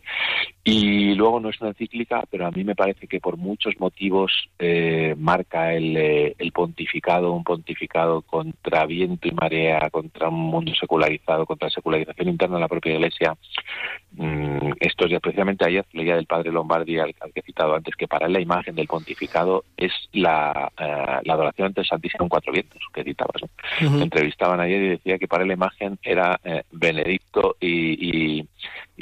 [0.63, 4.31] Y luego no es una encíclica, pero a mí me parece que por muchos motivos
[4.59, 11.45] eh, marca el, eh, pontificado, un pontificado contra viento y marea, contra un mundo secularizado,
[11.45, 13.35] contra la secularización interna de la propia Iglesia.
[14.13, 18.07] Mm, esto ya precisamente ayer leía del padre Lombardi, al, que he citado antes, que
[18.07, 22.29] para él la imagen del pontificado es la, eh, la adoración ante el Santísimo en
[22.29, 23.41] cuatro vientos, que citabas.
[23.79, 28.47] Entrevistaban ayer y decía que para él la imagen era eh, Benedicto y, y,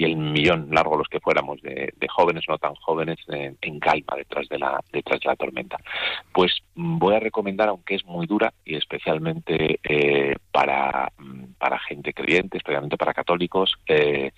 [0.05, 4.59] el millón largo, los que fuéramos, de, jóvenes no tan jóvenes en calma detrás de,
[4.59, 5.77] la, detrás de la tormenta.
[6.33, 11.11] Pues voy a recomendar, aunque es muy dura y especialmente eh, para,
[11.57, 14.31] para gente creyente, especialmente para católicos, eh,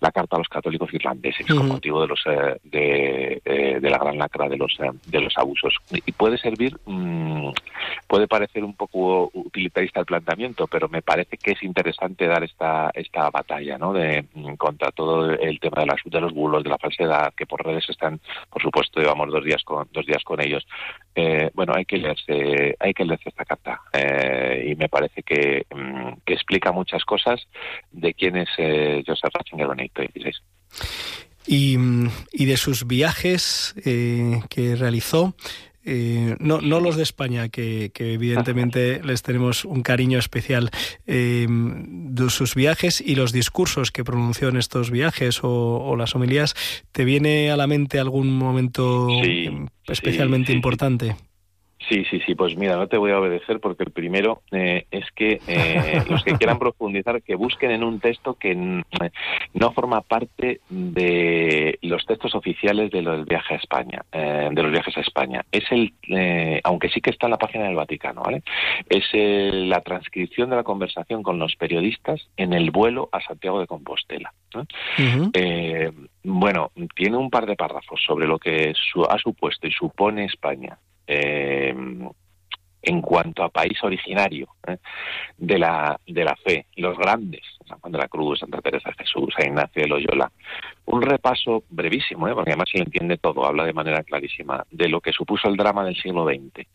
[0.00, 3.98] la carta a los católicos irlandeses con motivo de los eh, de, eh, de, la
[3.98, 7.50] gran lacra de los de los abusos y puede servir mm,
[8.08, 12.90] puede parecer un poco utilitarista el planteamiento pero me parece que es interesante dar esta
[12.94, 16.70] esta batalla no de mm, contra todo el tema de las de los bulos de
[16.70, 20.40] la falsedad que por redes están por supuesto llevamos dos días con dos días con
[20.40, 20.66] ellos
[21.54, 23.80] bueno hay que leerse hay que leerse esta carta
[24.64, 27.40] y me parece que, mm, que explica muchas cosas
[27.90, 30.32] de quién es eh, Joseph Ratzinger Benedicto XVI.
[31.46, 31.76] Y,
[32.32, 35.34] y, de sus viajes eh, que realizó,
[35.90, 40.70] eh, no, no los de España, que, que evidentemente les tenemos un cariño especial,
[41.06, 46.54] eh, de sus viajes y los discursos que pronunció en estos viajes o, las homilías,
[46.92, 49.08] ¿te viene a la mente algún momento
[49.86, 51.16] especialmente importante?
[51.86, 55.04] Sí, sí, sí, pues mira, no te voy a obedecer porque el primero eh, es
[55.12, 60.60] que eh, los que quieran profundizar, que busquen en un texto que no forma parte
[60.68, 65.44] de los textos oficiales de los viajes a España, eh, de los viajes a España.
[65.52, 65.92] Es el,
[66.64, 68.42] aunque sí que está en la página del Vaticano, ¿vale?
[68.88, 73.66] Es la transcripción de la conversación con los periodistas en el vuelo a Santiago de
[73.66, 74.32] Compostela.
[76.24, 78.74] bueno, tiene un par de párrafos sobre lo que
[79.08, 80.76] ha supuesto y supone España
[81.08, 81.74] eh,
[82.80, 84.76] en cuanto a país originario ¿eh?
[85.36, 89.04] de, la, de la fe, los grandes, San Juan de la Cruz, Santa Teresa de
[89.04, 90.30] Jesús, San Ignacio de Loyola.
[90.84, 92.34] Un repaso brevísimo, ¿eh?
[92.34, 95.84] porque además se entiende todo, habla de manera clarísima de lo que supuso el drama
[95.84, 96.66] del siglo XX,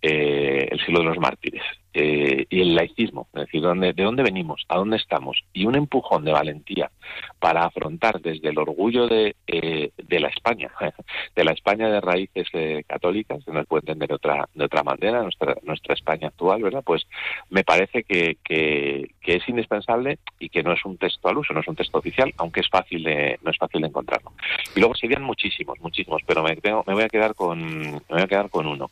[0.00, 1.62] el siglo de los mártires,
[2.00, 5.74] eh, y el laicismo, es decir, ¿dónde, de dónde venimos, a dónde estamos, y un
[5.74, 6.92] empujón de valentía
[7.40, 10.70] para afrontar desde el orgullo de, eh, de la España,
[11.34, 14.64] de la España de raíces eh, católicas, que no se puede entender de otra, de
[14.64, 16.84] otra manera, nuestra, nuestra España actual, ¿verdad?
[16.86, 17.04] Pues
[17.50, 21.60] me parece que, que, es indispensable y que no es un texto al uso, no
[21.60, 24.32] es un texto oficial, aunque es fácil de, no es fácil de encontrarlo.
[24.74, 28.26] Y luego serían muchísimos, muchísimos, pero me, me voy a quedar con, me voy a
[28.26, 28.88] quedar con uno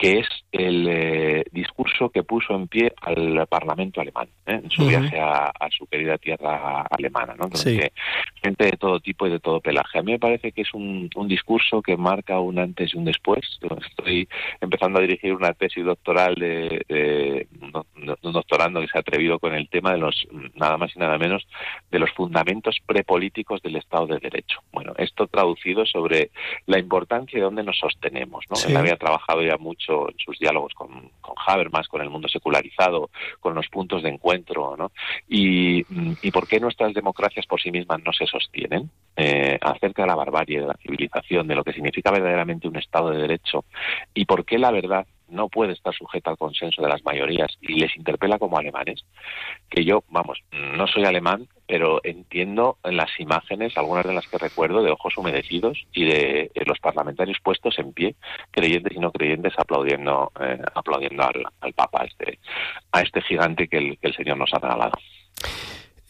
[0.00, 4.60] que es el eh, discurso que puso en pie al Parlamento alemán ¿eh?
[4.62, 7.48] en su viaje a, su querida tierra alemana, ¿no?
[7.50, 9.98] gente de todo tipo y de todo pelaje.
[9.98, 13.40] A mí me parece que es un, discurso que marca un antes y un después.
[13.88, 14.28] Estoy
[14.60, 19.68] empezando a dirigir una tesis doctoral de, un doctorando que se ha atrevido con el
[19.68, 21.46] tema de los nada más y nada menos
[21.90, 24.60] de los fundamentos prepolíticos del Estado de Derecho.
[24.72, 26.30] Bueno, esto traducido sobre
[26.66, 28.44] la importancia de dónde nos sostenemos.
[28.48, 28.56] ¿no?
[28.68, 33.10] Él había trabajado ya mucho en sus diálogos con, con Habermas, con el mundo secularizado,
[33.40, 34.92] con los puntos de encuentro, ¿no?
[35.28, 35.84] Y,
[36.22, 40.14] y por qué nuestras democracias por sí mismas no se sostienen eh, acerca de la
[40.14, 43.64] barbarie, de la civilización, de lo que significa verdaderamente un Estado de Derecho
[44.14, 47.74] y por qué la verdad no puede estar sujeta al consenso de las mayorías y
[47.74, 49.04] les interpela como alemanes,
[49.68, 54.38] que yo, vamos, no soy alemán, pero entiendo en las imágenes, algunas de las que
[54.38, 58.16] recuerdo, de ojos humedecidos y de, los parlamentarios puestos en pie,
[58.50, 62.38] creyentes y no creyentes, aplaudiendo, eh, aplaudiendo al, Papa, a este,
[62.92, 64.92] a este gigante que el, que el Señor nos ha regalado.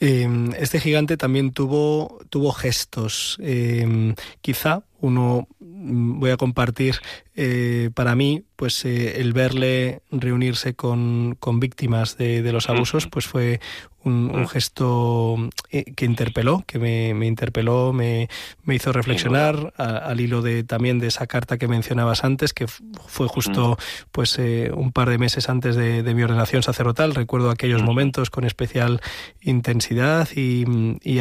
[0.00, 3.38] Em, este gigante también tuvo, tuvo gestos.
[3.42, 6.96] Em, quizá uno mm, voy a compartir
[7.34, 13.06] eh, para mí, pues eh, el verle reunirse con, con víctimas de, de, los abusos,
[13.06, 13.60] pues fue
[14.04, 15.36] un, gesto
[15.70, 18.28] eh, que interpeló, que me, me interpeló, me,
[18.64, 23.28] me, hizo reflexionar al hilo de también de esa carta que mencionabas antes, que fue
[23.28, 23.78] justo
[24.12, 27.14] pues un par de meses antes de, de mi ordenación sacerdotal.
[27.14, 29.00] Recuerdo aquellos momentos con especial
[29.40, 30.64] intensidad y,
[31.02, 31.20] y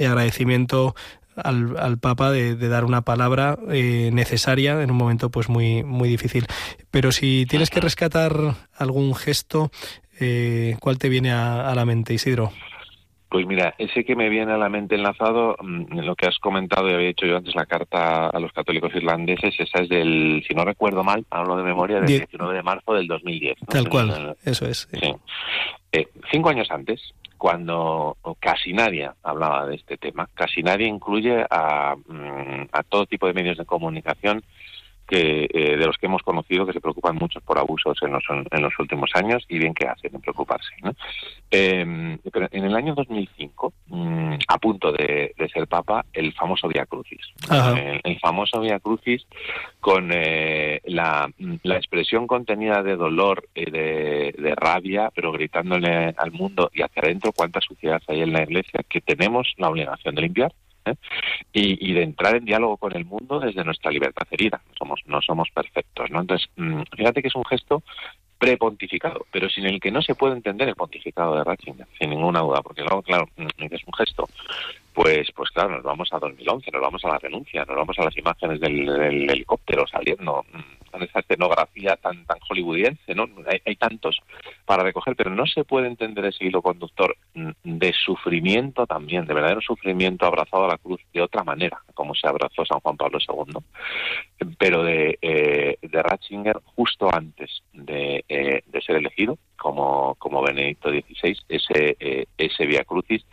[0.00, 0.94] agradecimiento
[1.36, 6.08] al, al Papa de, dar una palabra eh, necesaria en un momento pues muy, muy
[6.08, 6.46] difícil.
[6.90, 8.32] Pero si tienes que rescatar
[8.76, 9.70] algún gesto,
[10.20, 12.52] eh, ¿cuál te viene a, la mente, Isidro?
[13.28, 16.90] Pues mira, ese que me viene a la mente enlazado, mm, lo que has comentado
[16.90, 20.54] y había hecho yo antes la carta a los católicos irlandeses, esa es del, si
[20.54, 23.56] no recuerdo mal, hablo de memoria, del 19 de marzo del 2010.
[23.68, 24.86] Tal cual, eso es.
[24.92, 25.14] Sí.
[25.92, 31.96] Eh, cinco años antes, cuando casi nadie hablaba de este tema, casi nadie incluye a,
[31.96, 34.44] mm, a todo tipo de medios de comunicación
[35.12, 38.24] que, eh, de los que hemos conocido que se preocupan mucho por abusos en los,
[38.30, 40.70] en los últimos años y bien que hacen en preocuparse.
[41.50, 46.86] Em, pero en el año 2005, mm, a punto de, ser papa, el famoso Via
[46.86, 47.20] Crucis.
[48.04, 49.26] El, famoso Via Crucis
[49.80, 51.30] con eh, la,
[51.62, 57.02] la, expresión contenida de dolor y de, de rabia, pero gritándole al mundo y hacia
[57.02, 60.52] adentro cuánta suciedad hay en la iglesia que tenemos la obligación de limpiar
[60.84, 60.94] ¿eh?
[61.52, 64.60] y, de entrar en diálogo con el mundo desde nuestra libertad herida.
[64.68, 66.20] No somos, no somos perfectos, ¿no?
[66.20, 67.82] Entonces, mm, fíjate que es un gesto
[68.38, 72.40] prepontificado, pero sin el que no se puede entender el pontificado de Ratzinger, sin ninguna
[72.40, 74.28] duda, porque luego, claro, mm, es un gesto
[74.94, 78.04] pues pues claro, nos vamos a 2011, nos vamos a la renuncia, nos vamos a
[78.04, 78.88] las imágenes del,
[79.30, 80.44] helicóptero saliendo,
[80.92, 83.26] con esa escenografía tan tan hollywoodiense, ¿no?
[83.64, 84.20] Hay, tantos
[84.64, 89.34] para recoger, pero no se puede entender ese hilo conductor mm, de sufrimiento también, de
[89.34, 93.18] verdadero sufrimiento abrazado a la cruz de otra manera, como se abrazó San Juan Pablo
[93.18, 100.42] II, pero de, eh, de Ratzinger justo antes de, eh, de ser elegido como, como
[100.42, 103.24] Benedicto XVI, ese, eh, ese Via Crucis,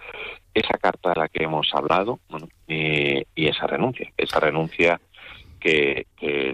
[0.53, 2.19] esa carta de la que hemos hablado
[2.67, 5.01] y, esa renuncia, esa renuncia
[5.59, 6.05] que,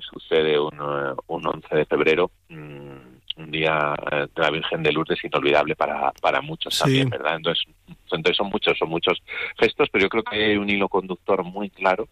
[0.02, 0.80] sucede un,
[1.28, 6.41] un 11 de febrero, mm, un día de la Virgen de Lourdes inolvidable para, para
[6.41, 7.36] muchos también, ¿verdad?
[7.36, 7.65] Entonces,
[8.12, 9.22] entonces son muchos, son muchos
[9.60, 12.08] gestos, pero yo creo que hay un hilo conductor muy claro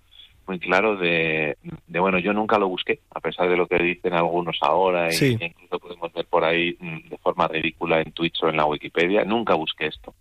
[0.48, 4.14] muy claro de, de, bueno, yo nunca lo busqué, a pesar de lo que dicen
[4.14, 8.50] algunos ahora, y incluso podemos ver por ahí mm, de forma ridícula en Twitch o
[8.50, 10.14] en la Wikipedia, nunca busqué esto.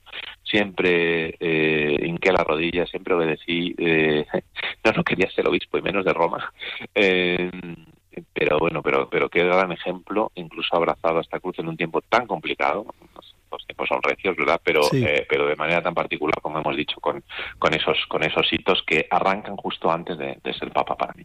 [0.43, 4.25] Siempre eh, hinqué la rodilla, siempre obedecí, eh,
[4.85, 6.53] no, no quería ser obispo y menos de Roma.
[6.95, 7.51] Eh,
[8.33, 12.01] pero bueno, pero, pero qué gran ejemplo, incluso abrazado a esta cruz en un tiempo
[12.03, 12.87] tan complicado,
[13.51, 14.61] los tiempos son recios, ¿verdad?
[14.65, 17.23] Pero, eh, pero de manera tan particular, como hemos dicho, con,
[17.59, 21.25] con, esos, con esos hitos que arrancan justo antes de, ser Papa para mí.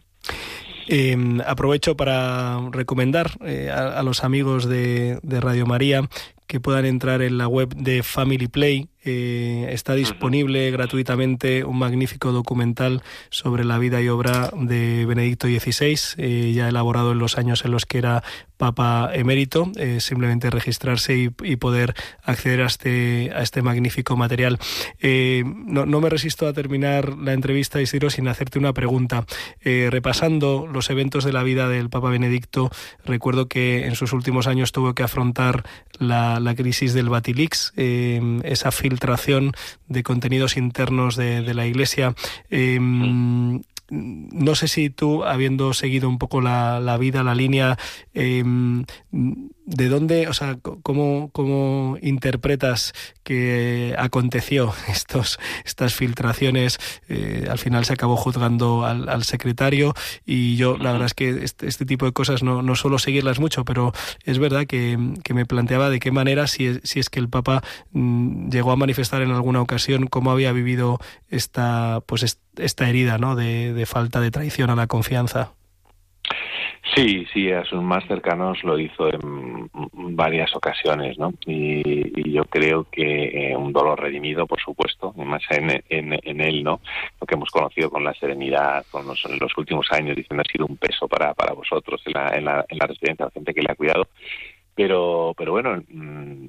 [0.88, 6.02] Em, aprovecho para recomendar eh, a, los amigos de, de Radio María
[6.46, 8.88] que puedan entrar en la web de Family Play.
[9.10, 15.96] Eh, está disponible gratuitamente un magnífico documental sobre la vida y obra de Benedicto XVI,
[16.18, 18.22] eh, ya elaborado en los años en los que era
[18.58, 19.70] Papa emérito.
[19.76, 24.58] Eh, simplemente registrarse y, poder acceder a este, a este magnífico material.
[25.00, 29.24] No, no, me resisto a terminar la entrevista, Isidro, sin hacerte una pregunta.
[29.64, 32.70] repasando los eventos de la vida del Papa Benedicto,
[33.04, 35.64] recuerdo que en sus últimos años tuvo que afrontar
[35.98, 38.97] la, la crisis del Batilix, esa filtración
[39.86, 42.14] de contenidos internos de, la Iglesia.
[42.50, 47.78] Em, no sé si tú, habiendo seguido un poco la, vida, la línea,
[48.12, 48.84] em,
[49.68, 56.78] ¿de dónde, o sea, cómo, cómo interpretas que aconteció estos, estas filtraciones?
[57.08, 59.94] Eh, al final se acabó juzgando al, secretario
[60.24, 63.40] y yo, la verdad es que este, este, tipo de cosas no, no suelo seguirlas
[63.40, 63.92] mucho, pero
[64.24, 67.28] es verdad que, que me planteaba de qué manera, si es, si es que el
[67.28, 67.62] Papa
[67.92, 70.98] mm, llegó a manifestar en alguna ocasión cómo había vivido
[71.28, 73.36] esta, pues, esta herida, ¿no?
[73.36, 75.52] de de falta de traición a la confianza.
[76.94, 79.68] Sí, sí, a sus más cercanos lo hizo en
[80.16, 81.32] varias ocasiones, ¿no?
[81.46, 86.80] Y, yo creo que eh, un dolor redimido, por supuesto, más en, en, él, ¿no?
[87.20, 89.24] Lo que hemos conocido con la serenidad, con los,
[89.56, 92.78] últimos años, diciendo ha sido un peso para, para vosotros en la, en la, en
[92.78, 94.08] la residencia, la gente que le ha cuidado
[94.78, 96.46] pero pero bueno mm,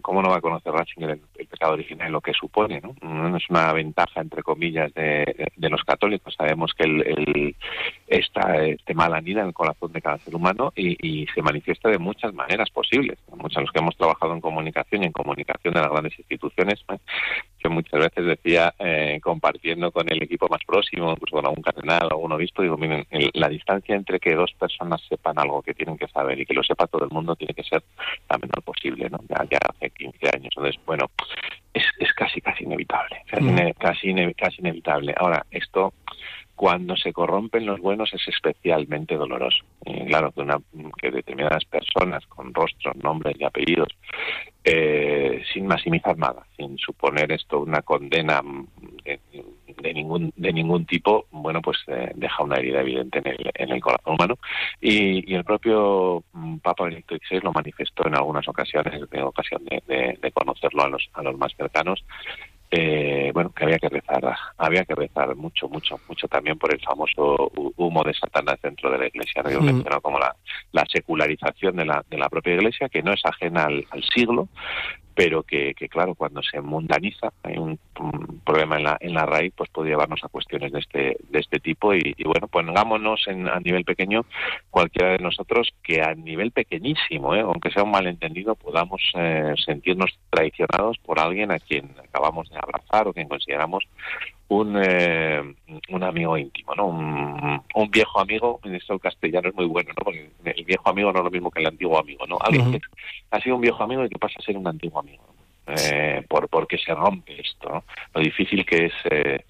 [0.00, 3.34] cómo no va a conocer Ratzinger el, pecado original y lo que supone no mm,
[3.34, 7.56] es una ventaja entre comillas de, de los católicos sabemos que el, el
[8.06, 11.88] esta este mal anida en el corazón de cada ser humano y, y, se manifiesta
[11.88, 15.80] de muchas maneras posibles muchos los que hemos trabajado en comunicación y en comunicación de
[15.80, 17.00] las grandes instituciones pues,
[17.62, 22.04] yo muchas veces decía eh, compartiendo con el equipo más próximo incluso con algún cardenal
[22.04, 25.96] o algún obispo digo miren la distancia entre que dos personas sepan algo que tienen
[25.96, 27.82] que saber y que lo sepa todo el mundo tiene que ser
[28.28, 29.18] la menor posible, ¿no?
[29.28, 30.52] Ya, hace 15 años.
[30.56, 31.10] Entonces, bueno,
[31.72, 33.22] es, es casi, casi inevitable,
[33.78, 35.14] casi, casi, inevitable.
[35.16, 35.92] Ahora, esto
[36.54, 39.64] cuando se corrompen los buenos es especialmente doloroso.
[39.84, 40.58] Y claro, que, una,
[41.00, 43.88] que determinadas personas con rostros, nombres y apellidos,
[44.62, 48.40] eh, sin maximizar nada, sin suponer esto una condena
[49.04, 53.70] de, ningún de ningún tipo, bueno, pues eh, deja una herida evidente en el, en
[53.70, 54.38] el corazón humano.
[54.80, 59.28] Y, y el propio mm, Papa Benedicto XVI lo manifestó en algunas ocasiones, he tenido
[59.28, 59.82] ocasión de,
[60.20, 62.04] de, conocerlo a los, a los más cercanos,
[62.76, 66.80] eh, bueno, que había que rezar, había que rezar mucho, mucho, mucho también por el
[66.80, 69.60] famoso humo de Satanás dentro de la Iglesia, ¿no?
[69.60, 69.84] mm.
[70.02, 70.34] como la,
[70.72, 74.48] la secularización de la, de la propia Iglesia, que no es ajena al, al siglo,
[75.14, 77.78] pero que, que, claro, cuando se mundaniza, hay un,
[78.44, 81.60] problema en la, en la raíz, pues puede llevarnos a cuestiones de este, de este
[81.60, 84.26] tipo y, bueno, pongámonos en, a nivel pequeño
[84.70, 87.40] cualquiera de nosotros que a nivel pequeñísimo, ¿eh?
[87.40, 93.08] aunque sea un malentendido, podamos eh, sentirnos traicionados por alguien a quien acabamos de abrazar
[93.08, 93.84] o quien consideramos
[94.48, 95.42] un, eh,
[95.88, 96.86] un amigo íntimo, ¿no?
[96.86, 100.04] Un, viejo amigo, en esto el castellano es muy bueno, ¿no?
[100.04, 102.38] Porque el viejo amigo no es lo mismo que el antiguo amigo, ¿no?
[102.40, 102.80] Alguien que
[103.30, 105.24] ha sido un viejo amigo y que pasa a ser un antiguo amigo,
[105.66, 107.84] eh, por porque se rompe esto, ¿no?
[108.14, 109.44] Lo difícil que es eh,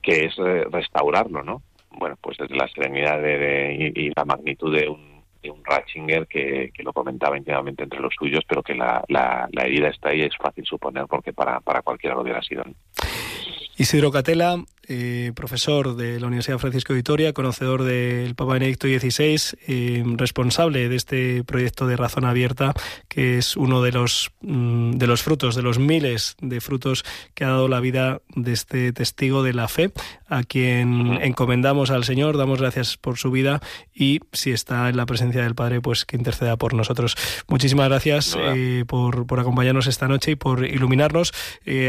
[0.00, 1.62] que es eh, restaurarlo, ¿no?
[1.90, 5.12] Bueno, pues desde la serenidad de, y, la magnitud de un
[5.42, 9.48] de un Ratzinger que, que, lo comentaba íntimamente entre los suyos, pero que la, la,
[9.50, 12.62] la herida está ahí, es fácil suponer, porque para, para cualquiera lo hubiera sido.
[13.76, 19.56] Isidro Catela, eh, profesor de la Universidad Francisco de Vitoria, conocedor del Papa Benedicto XVI,
[19.68, 22.74] eh, responsable de este proyecto de Razón Abierta,
[23.08, 27.04] que es uno de los, mm, de los frutos, de los miles de frutos
[27.34, 29.92] que ha dado la vida de este testigo de la fe,
[30.28, 33.60] a quien encomendamos al Señor, damos gracias por su vida
[33.94, 37.16] y si está en la presencia del Padre, pues que interceda por nosotros.
[37.46, 41.32] Muchísimas gracias eh, por, por, acompañarnos esta noche y por iluminarnos,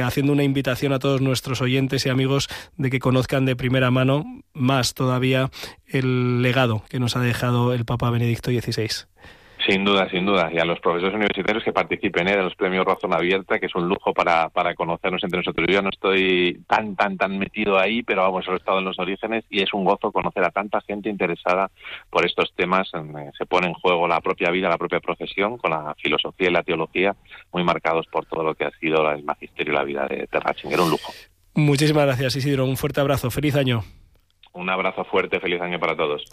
[0.04, 4.24] haciendo una invitación a todos nuestros oyentes y amigos de que conozcan de primera mano
[4.54, 5.50] más todavía
[5.86, 9.06] el legado que nos ha dejado el Papa Benedicto XVI.
[9.68, 10.50] Sin duda, sin duda.
[10.52, 12.36] Y a los profesores universitarios que participen ¿eh?
[12.36, 15.68] de los premios Razón Abierta, que es un lujo para, para conocernos entre nosotros.
[15.70, 19.46] Yo no estoy tan, tan, tan metido ahí, pero vamos, he estado en los orígenes
[19.50, 21.72] y es un gozo conocer a tanta gente interesada
[22.10, 22.92] por estos temas.
[22.94, 26.54] Eh, se pone en juego la propia vida, la propia profesión, con la filosofía y
[26.54, 27.16] la teología,
[27.54, 30.74] muy marcados por todo lo que ha sido el magisterio y la vida de, de
[30.74, 31.14] Era un lujo.
[31.56, 32.66] Muchísimas gracias, Isidro.
[32.66, 33.30] Un fuerte abrazo.
[33.30, 33.84] Feliz año.
[34.54, 35.40] Un abrazo fuerte.
[35.40, 36.24] Feliz año para todos.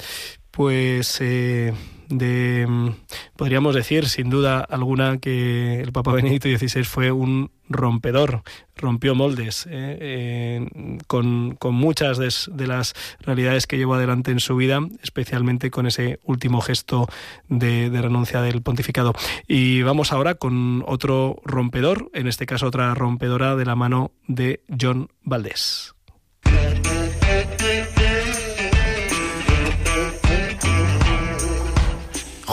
[0.50, 1.72] Pues eh,
[2.08, 2.92] de
[3.36, 8.42] podríamos decir sin duda alguna que el Papa Benedicto XVI fue un rompedor,
[8.76, 14.80] rompió moldes eh, eh, con, muchas de, las realidades que llevó adelante en su vida,
[15.02, 17.06] especialmente con ese último gesto
[17.48, 19.14] de, renuncia del pontificado.
[19.46, 24.62] Y vamos ahora con otro rompedor, en este caso otra rompedora de la mano de
[24.78, 25.94] John Valdés.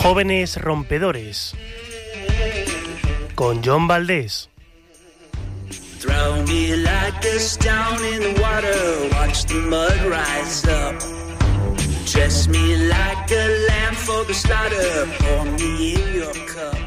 [0.00, 1.56] Jóvenes rompedores
[3.34, 4.48] con John Valdés.
[5.98, 10.94] Throw me like a stone in the water, watch the mud rise up.
[12.12, 16.78] Dress me like a lamb for the slaughter, pour me in your cup.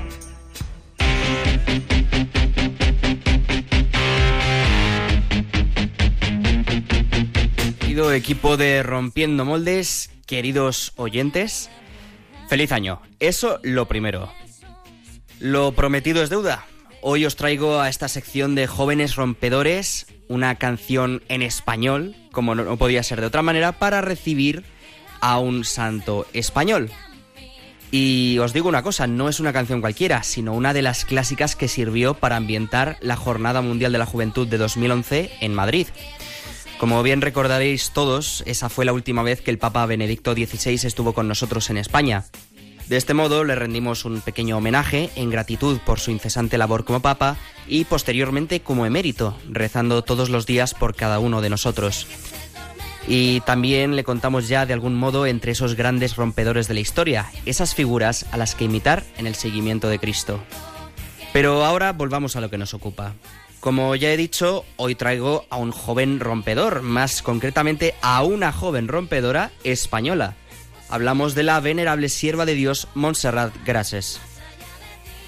[7.82, 11.70] Querido equipo de Rompiendo Moldes, queridos oyentes,
[12.52, 13.02] Feliz año.
[13.22, 14.30] Eso lo primero.
[15.40, 16.66] Lo prometido es deuda.
[17.02, 22.76] Hoy os traigo a esta sección de jóvenes rompedores una canción en español, como no
[22.76, 24.66] podía ser de otra manera, para recibir
[25.22, 26.92] a un santo español.
[27.90, 31.56] Y os digo una cosa, no es una canción cualquiera, sino una de las clásicas
[31.56, 35.88] que sirvió para ambientar la Jornada Mundial de la Juventud de 2011 en Madrid.
[36.82, 41.14] Como bien recordaréis todos, esa fue la última vez que el Papa Benedicto XVI estuvo
[41.14, 42.26] con nosotros en España.
[42.88, 47.00] De este modo le rendimos un pequeño homenaje en gratitud por su incesante labor como
[47.00, 52.08] Papa y posteriormente como emérito, rezando todos los días por cada uno de nosotros.
[53.08, 57.32] Y también le contamos ya de algún modo entre esos grandes rompedores de la historia,
[57.46, 60.40] esas figuras a las que imitar en el seguimiento de Cristo.
[61.32, 63.14] Pero ahora volvamos a lo que nos ocupa.
[63.62, 68.88] Como ya he dicho, hoy traigo a un joven rompedor, más concretamente a una joven
[68.88, 70.34] rompedora española.
[70.90, 74.20] Hablamos de la venerable sierva de Dios Montserrat Grases.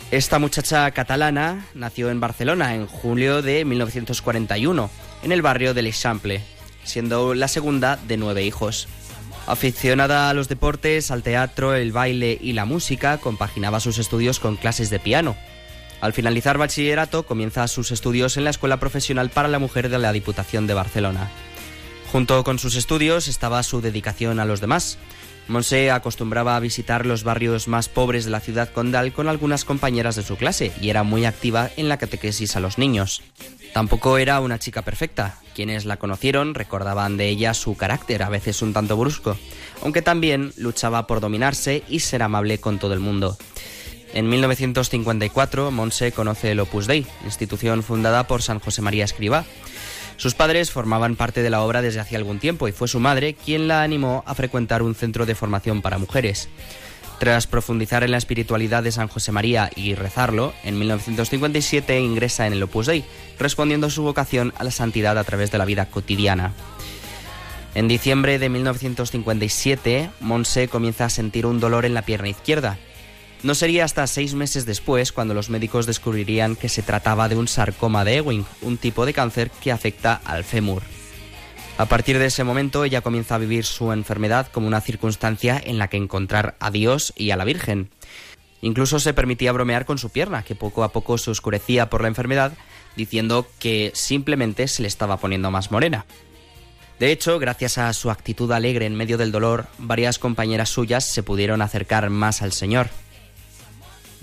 [0.09, 4.89] Esta muchacha catalana nació en Barcelona en julio de 1941,
[5.21, 6.43] en el barrio de l'Eixample,
[6.83, 8.87] siendo la segunda de nueve hijos.
[9.45, 14.55] Aficionada a los deportes, al teatro, el baile y la música, compaginaba sus estudios con
[14.55, 15.35] clases de piano.
[16.03, 20.11] Al finalizar bachillerato, comienza sus estudios en la Escuela Profesional para la Mujer de la
[20.11, 21.31] Diputación de Barcelona.
[22.11, 24.97] Junto con sus estudios estaba su dedicación a los demás.
[25.47, 30.17] Monse acostumbraba a visitar los barrios más pobres de la ciudad condal con algunas compañeras
[30.17, 33.21] de su clase y era muy activa en la catequesis a los niños.
[33.73, 35.39] Tampoco era una chica perfecta.
[35.55, 39.37] Quienes la conocieron recordaban de ella su carácter, a veces un tanto brusco,
[39.81, 43.37] aunque también luchaba por dominarse y ser amable con todo el mundo.
[44.13, 49.43] En 1954, Monse conoce el Opus Dei, institución fundada por San José María Escribá.
[50.17, 53.33] Sus padres formaban parte de la obra desde hacía algún tiempo y fue su madre
[53.33, 56.47] quien la animó a frecuentar un centro de formación para mujeres.
[57.17, 62.53] Tras profundizar en la espiritualidad de San José María y rezarlo, en 1957 ingresa en
[62.53, 63.03] el Opus Dei,
[63.39, 66.53] respondiendo su vocación a la santidad a través de la vida cotidiana.
[67.73, 72.77] En diciembre de 1957, Monse comienza a sentir un dolor en la pierna izquierda
[73.43, 77.47] no sería hasta seis meses después cuando los médicos descubrirían que se trataba de un
[77.47, 80.81] sarcoma de Ewing, un tipo de cáncer que afecta al fémur.
[81.77, 85.77] A partir de ese momento ella comienza a vivir su enfermedad como una circunstancia en
[85.77, 87.89] la que encontrar a Dios y a la Virgen.
[88.61, 92.07] Incluso se permitía bromear con su pierna, que poco a poco se oscurecía por la
[92.07, 92.53] enfermedad,
[92.95, 96.05] diciendo que simplemente se le estaba poniendo más morena.
[96.99, 101.23] De hecho, gracias a su actitud alegre en medio del dolor, varias compañeras suyas se
[101.23, 102.87] pudieron acercar más al Señor.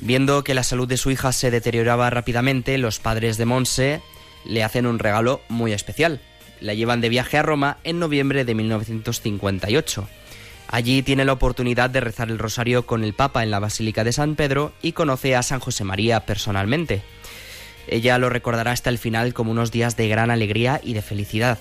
[0.03, 4.01] Viendo que la salud de su hija se deterioraba rápidamente, los padres de Monse
[4.47, 6.21] le hacen un regalo muy especial.
[6.61, 10.09] La llevan de viaje a Roma en noviembre de 1958.
[10.69, 14.13] Allí tiene la oportunidad de rezar el rosario con el Papa en la Basílica de
[14.13, 17.03] San Pedro y conoce a San José María personalmente.
[17.87, 21.59] Ella lo recordará hasta el final como unos días de gran alegría y de felicidad.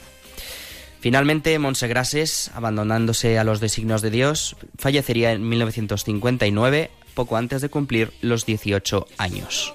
[1.01, 8.13] Finalmente, Grases, abandonándose a los designios de Dios, fallecería en 1959 poco antes de cumplir
[8.21, 9.73] los 18 años.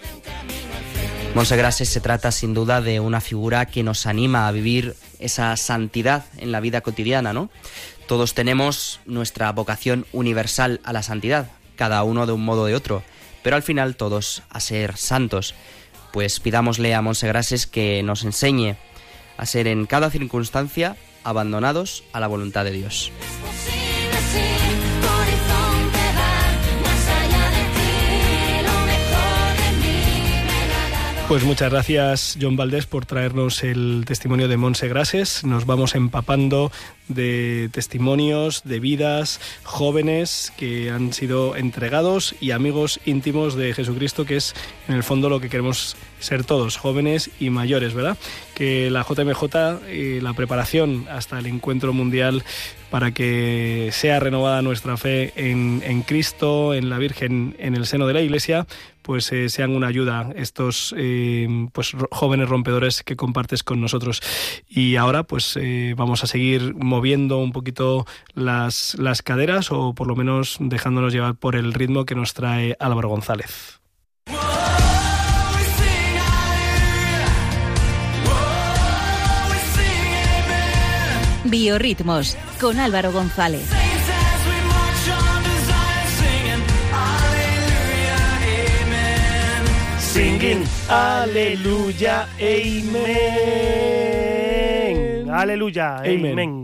[1.35, 6.25] Monsegrase se trata sin duda de una figura que nos anima a vivir esa santidad
[6.39, 7.51] en la vida cotidiana, ¿no?
[8.09, 12.75] Todos tenemos nuestra vocación universal a la santidad, cada uno de un modo o de
[12.75, 13.03] otro,
[13.43, 15.55] pero al final todos a ser santos.
[16.15, 18.77] Pues pidámosle a Monsegrases que nos enseñe
[19.37, 23.13] a ser en cada circunstancia abandonados a la voluntad de Dios.
[31.29, 35.43] Pues muchas gracias, John Valdés, por traernos el testimonio de Monse Grases.
[35.43, 36.71] Nos vamos empapando
[37.09, 44.37] de testimonios, de vidas jóvenes que han sido entregados y amigos íntimos de Jesucristo, que
[44.37, 44.55] es
[44.89, 48.17] en el fondo lo que queremos ser todos, jóvenes y mayores, ¿verdad?
[48.55, 52.43] Que la JMJ, y la preparación hasta el encuentro mundial
[52.91, 58.07] para que sea renovada nuestra fe en, en Cristo, en la Virgen, en el seno
[58.07, 58.67] de la Iglesia,
[59.05, 64.23] pues eh, sean una ayuda estos eh, pues jóvenes rompedores que compartes con nosotros.
[64.67, 70.07] Y ahora pues eh, vamos a seguir moviendo un poquito las, las caderas o por
[70.07, 73.81] lo menos dejándonos llevar por el ritmo que nos trae Álvaro González.
[81.45, 83.69] Biorritmos con Álvaro González.
[89.99, 93.35] Singing, aleluya, amen.
[95.29, 96.64] Aleluya, amen.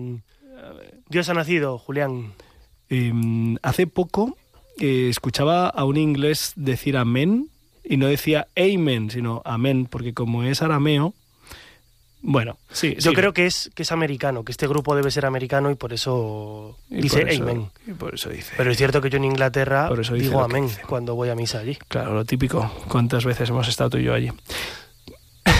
[1.10, 2.32] Dios ha nacido, Julián.
[2.88, 4.36] Em, hace poco
[4.78, 7.50] eh, escuchaba a un inglés decir amén
[7.84, 11.14] y no decía amen, sino amén, porque como es arameo,
[12.22, 12.96] bueno, sí.
[12.98, 15.92] Yo creo que es, que es americano, que este grupo debe ser americano y por
[15.92, 17.70] eso dice amén.
[17.98, 18.52] por eso dice.
[18.56, 21.78] Pero es cierto que yo en Inglaterra digo amén cuando voy a misa allí.
[21.88, 22.70] Claro, lo típico.
[22.88, 24.30] ¿Cuántas veces hemos estado tú y yo allí?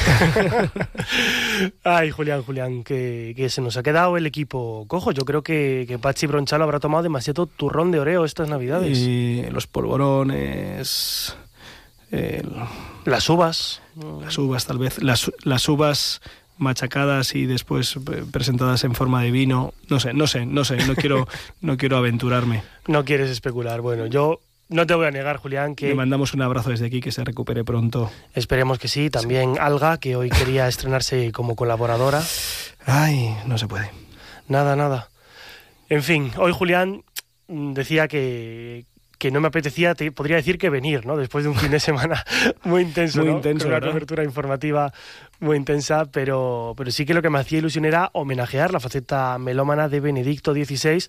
[1.84, 5.12] Ay, Julián, Julián, que, se nos ha quedado el equipo cojo.
[5.12, 8.98] Yo creo que, que Pachi Bronchalo habrá tomado demasiado turrón de oreo estas navidades.
[8.98, 11.36] Y los polvorones...
[13.05, 13.82] Las uvas.
[14.20, 15.03] Las uvas, tal vez.
[15.03, 16.20] Las, las uvas
[16.59, 19.72] machacadas y después eh, presentadas en forma de vino.
[19.88, 21.26] No sé, no sé, no sé, no quiero,
[21.61, 22.62] no quiero aventurarme.
[22.86, 23.80] No quieres especular.
[23.80, 24.40] Bueno, yo
[24.70, 25.88] no te voy a negar, Julián, que...
[25.88, 28.10] Le mandamos un abrazo desde aquí, que se recupere pronto.
[28.34, 29.10] Esperemos que sí.
[29.10, 32.22] También Alga, que hoy quería estrenarse como colaboradora.
[32.86, 33.90] Ay, no se puede.
[34.46, 35.10] Nada, nada.
[35.88, 37.02] En fin, hoy Julián
[37.48, 38.86] decía que,
[39.18, 41.16] que no me apetecía, te podría decir que venir, ¿no?
[41.16, 42.24] Después de un fin de semana
[42.64, 44.92] muy intenso, muy intenso, Con una cobertura informativa
[45.40, 49.36] muy intensa, pero, pero sí que lo que me hacía ilusión era homenajear la faceta
[49.38, 51.08] melómana de Benedicto XVI,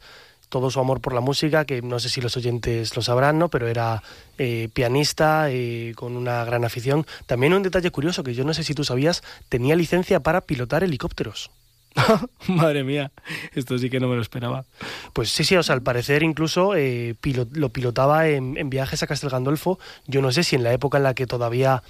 [0.52, 3.50] todo su amor por la música, que no sé si los oyentes lo sabrán, ¿no?
[3.50, 4.04] Pero era
[4.38, 7.08] eh, pianista eh, con una gran afición.
[7.26, 10.84] También un detalle curioso que yo no sé si tú sabías, tenía licencia para pilotar
[10.84, 11.50] helicópteros.
[12.48, 13.12] Madre mía,
[13.54, 14.66] esto sí que no me lo esperaba.
[15.14, 17.16] Pues sí, sí, o sea, al parecer incluso eh,
[17.54, 19.80] lo pilotaba en, viajes a Castel Gandolfo.
[20.06, 21.82] Yo no sé si en la época en la que todavía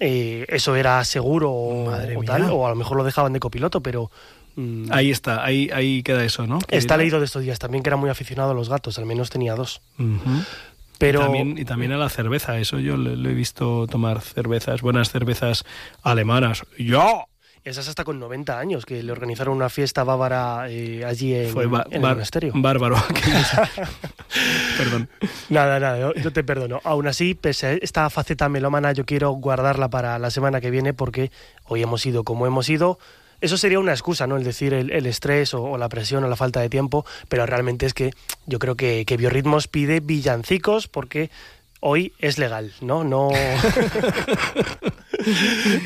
[0.00, 1.92] eh, eso era seguro o,
[2.24, 4.10] tal, o a lo mejor lo dejaban de copiloto, pero
[4.56, 6.58] mm, Ahí está, ahí, ahí queda eso, ¿no?
[6.68, 9.30] Está leído de estos días también que era muy aficionado a los gatos, al menos
[9.30, 9.80] tenía dos.
[10.98, 11.20] Pero...
[11.20, 15.10] Y también, y, también, a la cerveza, eso yo lo he visto tomar cervezas, buenas
[15.10, 15.64] cervezas
[16.02, 16.64] alemanas.
[16.78, 17.26] ¡Ya!
[17.66, 21.48] Esas hasta con 90 años, que le organizaron una fiesta bávara eh, allí en,
[21.90, 22.52] el monasterio.
[22.54, 22.94] Bárbaro.
[24.78, 25.08] Perdón.
[25.48, 26.80] Nada, nada, yo, te perdono.
[26.84, 30.94] Aún así, pese a esta faceta melómana, yo quiero guardarla para la semana que viene
[30.94, 31.32] porque
[31.64, 33.00] hoy hemos ido como hemos ido.
[33.40, 34.36] Eso sería una excusa, ¿no?
[34.36, 37.94] El decir el, estrés o, la presión o la falta de tiempo, pero realmente es
[37.94, 38.12] que
[38.46, 41.30] yo creo que, que Biorritmos pide villancicos porque
[41.80, 43.04] hoy es legal, ¿no?
[43.04, 43.30] No.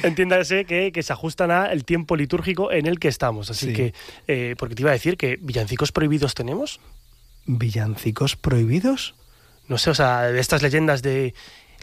[0.03, 3.51] Entiéndase que, que, se ajustan al tiempo litúrgico en el que estamos.
[3.51, 3.95] Así que,
[4.27, 6.81] eh, porque te iba a decir que villancicos prohibidos tenemos.
[7.47, 9.15] ¿Villancicos prohibidos?
[9.69, 11.35] No sé, o sea, de estas leyendas de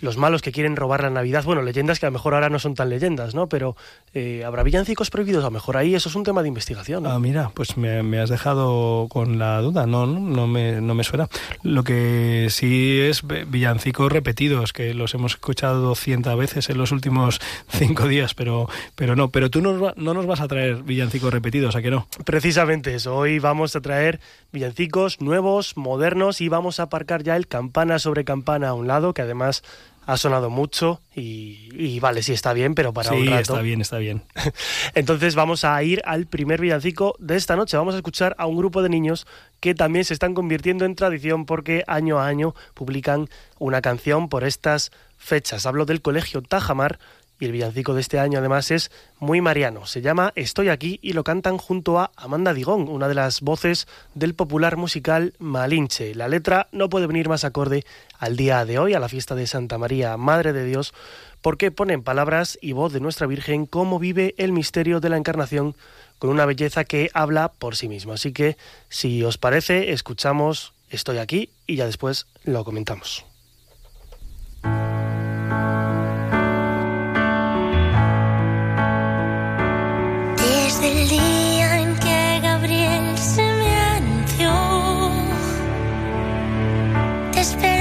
[0.02, 2.60] los malos que quieren robar la Navidad, bueno, leyendas que a lo mejor ahora no
[2.60, 3.48] son tan leyendas, ¿no?
[3.48, 3.76] Pero
[4.14, 5.43] eh, ¿habrá villancicos prohibidos?
[5.43, 7.06] A lo mejor ahí eso es un tema de investigación.
[7.08, 11.28] Ah, mira, pues me, has dejado con la duda, no, no, me, no me suena.
[11.64, 17.39] Lo que sí es villancicos repetidos, que los hemos escuchado 200 veces en los últimos
[17.70, 21.76] cinco días, pero, pero no, pero tú no, no nos vas a traer villancicos repetidos,
[21.76, 22.08] ¿a que no?
[22.26, 24.20] Precisamente eso, hoy vamos a traer
[24.52, 29.14] villancicos nuevos, modernos y vamos a aparcar ya el campana sobre campana a un lado,
[29.14, 29.64] que además
[30.08, 33.41] ha sonado mucho y, vale, sí está bien, pero para un rato.
[33.41, 34.24] está bien, está bien.
[34.95, 37.76] Entonces vamos a ir al primer villancico de esta noche.
[37.76, 39.28] Vamos a escuchar a un grupo de niños
[39.60, 43.28] que también se están convirtiendo en tradición porque año a año publican
[43.60, 45.66] una canción por estas fechas.
[45.66, 46.99] Hablo del Colegio Tajamar
[47.40, 49.86] y el villancico de este año además es muy mariano.
[49.86, 53.88] Se llama Estoy aquí y lo cantan junto a Amanda Digón, una de las voces
[54.16, 56.16] del popular musical Malinche.
[56.16, 57.86] La letra no puede venir más acorde
[58.20, 60.94] al día de hoy, a la fiesta de Santa María, Madre de Dios,
[61.42, 65.76] porque ponen palabras y voz de nuestra Virgen cómo vive el misterio de la Encarnación
[66.20, 68.14] con una belleza que habla por sí mismo.
[68.14, 68.58] Así que,
[68.90, 73.26] si os parece, escuchamos Estoy aquí y ya después lo comentamos.
[87.48, 87.77] spend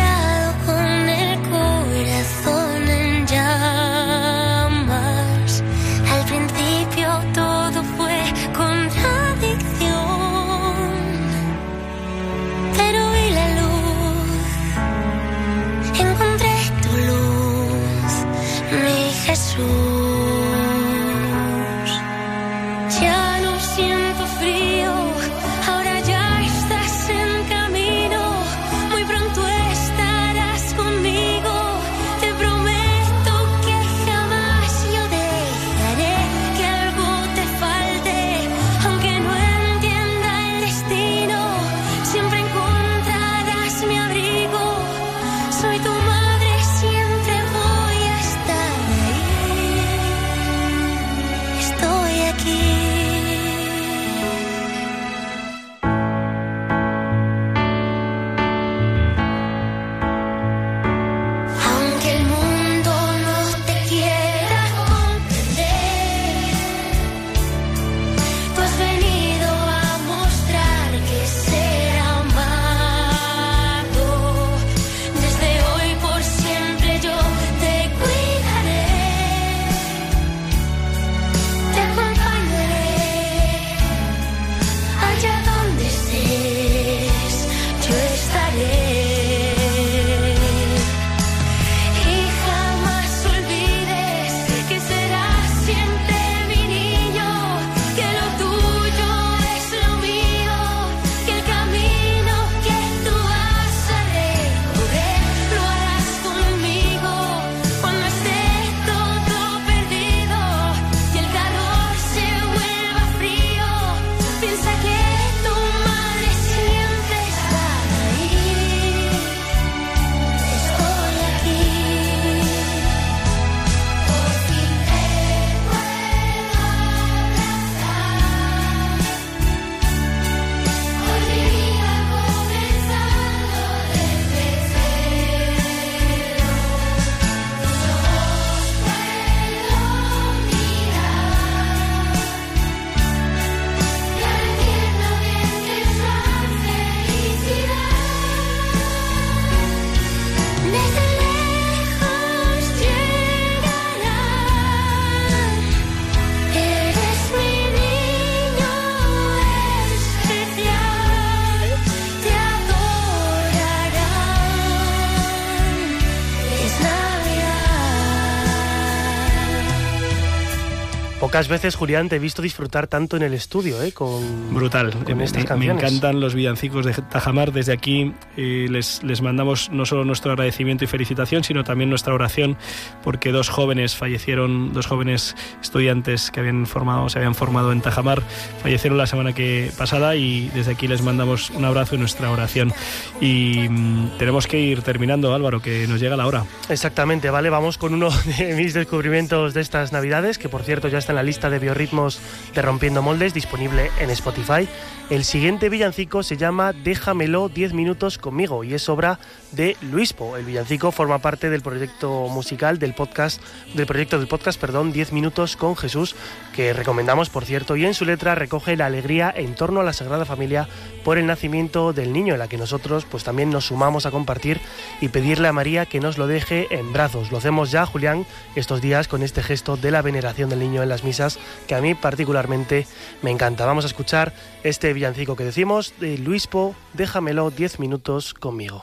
[171.37, 173.93] Pocas veces, Julián, te he visto disfrutar tanto en el estudio, ¿eh?
[173.93, 174.95] Con, Brutal.
[175.05, 175.83] con estas me, canciones.
[175.83, 177.53] me encantan los villancicos de Tajamar.
[177.53, 182.15] Desde aquí eh, les, les mandamos no solo nuestro agradecimiento y felicitación, sino también nuestra
[182.15, 182.57] oración,
[183.05, 188.23] porque dos jóvenes fallecieron, dos jóvenes estudiantes que habían formado, se habían formado en Tajamar,
[188.63, 192.73] fallecieron la semana que pasada y desde aquí les mandamos un abrazo y nuestra oración.
[193.21, 196.47] Y mm, tenemos que ir terminando, Álvaro, que nos llega la hora.
[196.71, 198.09] Exactamente, vale, vamos con uno
[198.39, 201.59] de mis descubrimientos de estas navidades, que por cierto ya está en la lista de
[201.59, 202.21] biorritmos
[202.55, 204.69] de Rompiendo Moldes, disponible en Spotify.
[205.09, 209.21] El siguiente villancico se llama Déjamelo 10 minutos conmigo y es obra
[209.53, 210.37] de Luispo.
[210.37, 213.41] El villancico forma parte del proyecto musical del podcast,
[213.75, 216.17] del proyecto del podcast, perdón, 10 minutos con Jesús,
[216.57, 219.93] que recomendamos, por cierto, y en su letra recoge la alegría en torno a la
[219.93, 220.67] Sagrada Familia
[221.05, 224.61] por el nacimiento del niño, en la que nosotros pues también nos sumamos a compartir
[225.01, 227.31] y pedirle a María que nos lo deje en brazos.
[227.31, 228.27] Lo hacemos ya, Julián,
[228.57, 231.39] estos días con este gesto de la veneración del niño en las misas,
[231.69, 232.89] que a mí particularmente
[233.23, 233.67] me encanta.
[233.67, 234.35] Vamos a escuchar
[234.65, 238.83] este villancico que decimos de Luispo, déjamelo 10 minutos conmigo.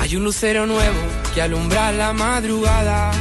[0.00, 1.00] Hay un lucero nuevo
[1.34, 3.12] que alumbra la madrugada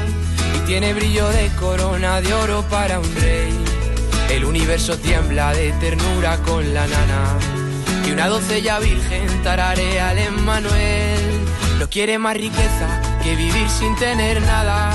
[0.56, 3.54] y tiene brillo de corona de oro para un rey.
[4.30, 7.53] El universo tiembla de ternura con la nana
[8.06, 11.46] y una doncella virgen tararea al Emmanuel.
[11.80, 14.92] No quiere más riqueza que vivir sin tener nada.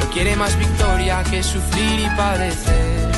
[0.00, 3.10] No quiere más victoria que sufrir y padecer.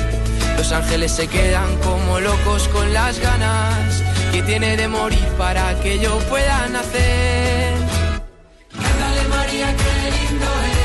[0.56, 4.02] Los ángeles se quedan como locos con las ganas
[4.32, 7.74] que tiene de morir para que yo pueda nacer.
[8.72, 10.81] Cántale María, qué lindo eres.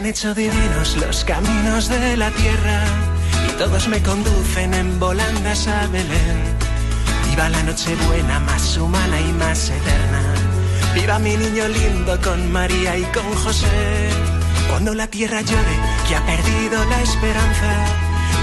[0.00, 2.84] Han hecho divinos los caminos de la tierra
[3.50, 6.40] y todos me conducen en volandas a Belén.
[7.28, 10.22] Viva la noche buena, más humana y más eterna.
[10.94, 14.08] Viva mi niño lindo con María y con José.
[14.70, 15.76] Cuando la tierra llore,
[16.08, 17.70] que ha perdido la esperanza.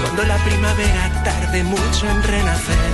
[0.04, 2.94] Cuando la primavera tarde mucho en renacer.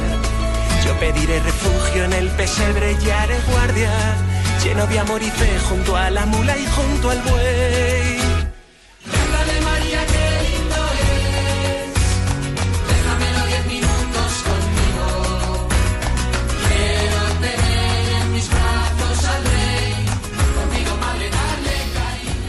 [0.86, 3.92] Yo pediré refugio en el pesebre y haré guardia,
[4.64, 8.23] lleno de amor y fe junto a la mula y junto al buey.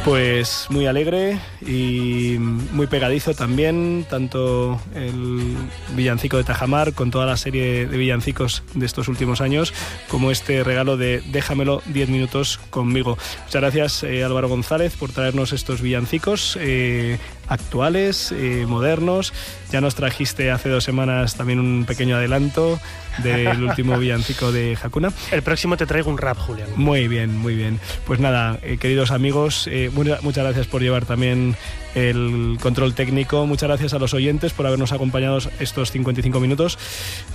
[0.05, 5.57] Pues muy alegre y muy pegadizo también, tanto el
[5.97, 9.73] villancico de Tajamar con toda la serie de villancicos de estos últimos años,
[10.09, 13.17] como este regalo de Déjamelo 10 minutos conmigo.
[13.47, 17.19] Muchas gracias eh, Álvaro González por traernos estos villancicos eh,
[17.49, 19.33] actuales, eh, modernos.
[19.71, 22.79] Ya nos trajiste hace dos semanas también un pequeño adelanto
[23.23, 25.13] del último villancico de Hakuna.
[25.31, 26.69] El próximo te traigo un rap, Julián.
[26.77, 27.81] Muy bien, muy bien.
[28.07, 31.57] Pues nada, eh, queridos amigos, eh, muchas gracias por llevar también
[31.95, 33.47] el control técnico.
[33.47, 36.79] Muchas gracias a los oyentes por habernos acompañado estos 55 minutos.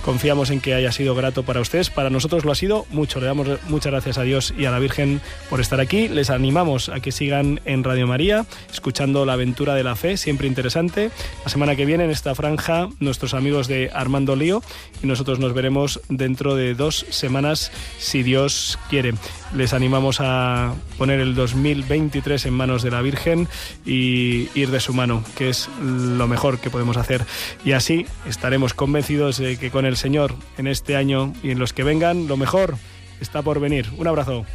[0.04, 1.90] Confiamos en que haya sido grato para ustedes.
[1.90, 3.20] Para nosotros lo ha sido mucho.
[3.20, 6.08] Le damos muchas gracias a Dios y a la Virgen por estar aquí.
[6.08, 10.46] Les animamos a que sigan en Radio María, escuchando la aventura de la fe, siempre
[10.46, 11.10] interesante.
[11.44, 14.62] La semana que viene en esta franja, nuestros amigos de Armando Lío
[15.02, 19.14] y nosotros nos veremos dentro de dos semanas, si Dios quiere.
[19.54, 23.48] Les animamos a poner el 2023 en manos de la Virgen
[23.84, 27.24] y ir de su mano, que es lo mejor que podemos hacer.
[27.64, 31.72] Y así estaremos convencidos de que con el Señor en este año y en los
[31.72, 32.76] que vengan, lo mejor
[33.20, 33.88] está por venir.
[33.98, 34.46] Un abrazo.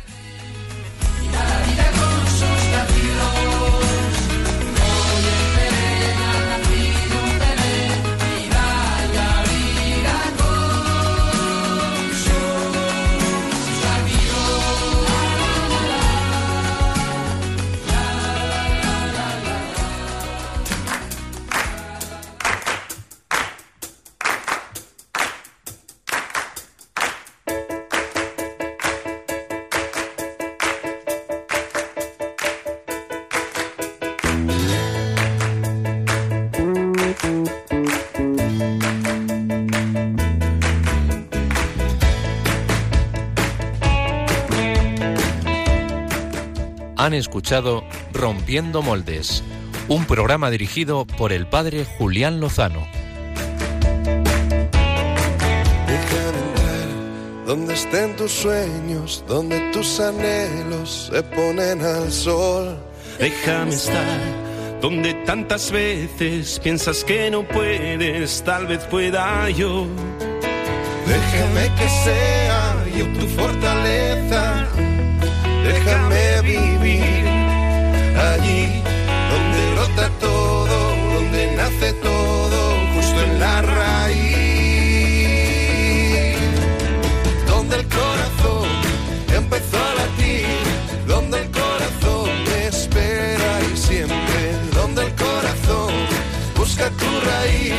[47.18, 49.43] Escuchado Rompiendo Moldes,
[49.88, 52.88] un programa dirigido por el padre Julián Lozano.
[55.88, 62.78] Déjame entrar donde estén tus sueños, donde tus anhelos se ponen al sol.
[63.20, 64.45] Déjame estar
[64.82, 69.88] donde tantas veces piensas que no puedes, tal vez pueda yo.
[71.07, 74.68] Déjame que sea yo tu fortaleza.
[75.66, 77.26] Déjame vivir
[78.32, 78.84] allí
[79.32, 82.59] donde brota todo, donde nace todo,
[82.93, 84.26] justo en la raíz.
[87.47, 88.70] Donde el corazón
[89.36, 90.45] empezó a latir,
[91.07, 94.41] donde el corazón me espera y siempre,
[94.76, 95.93] donde el corazón
[96.55, 97.74] busca tu raíz,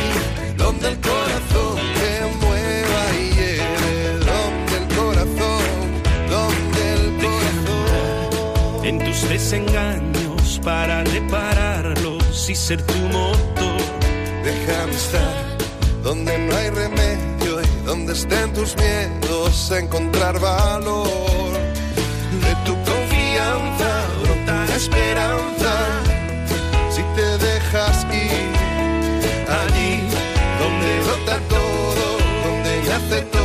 [9.19, 13.81] tus desengaños para repararlos y ser tu motor.
[14.43, 15.57] Déjame estar
[16.03, 21.51] donde no hay remedio y donde estén tus miedos, a encontrar valor.
[22.45, 25.73] De tu confianza brota esperanza
[26.89, 28.47] si te dejas ir
[29.61, 30.01] allí
[30.59, 33.36] donde brota todo, donde nace todo.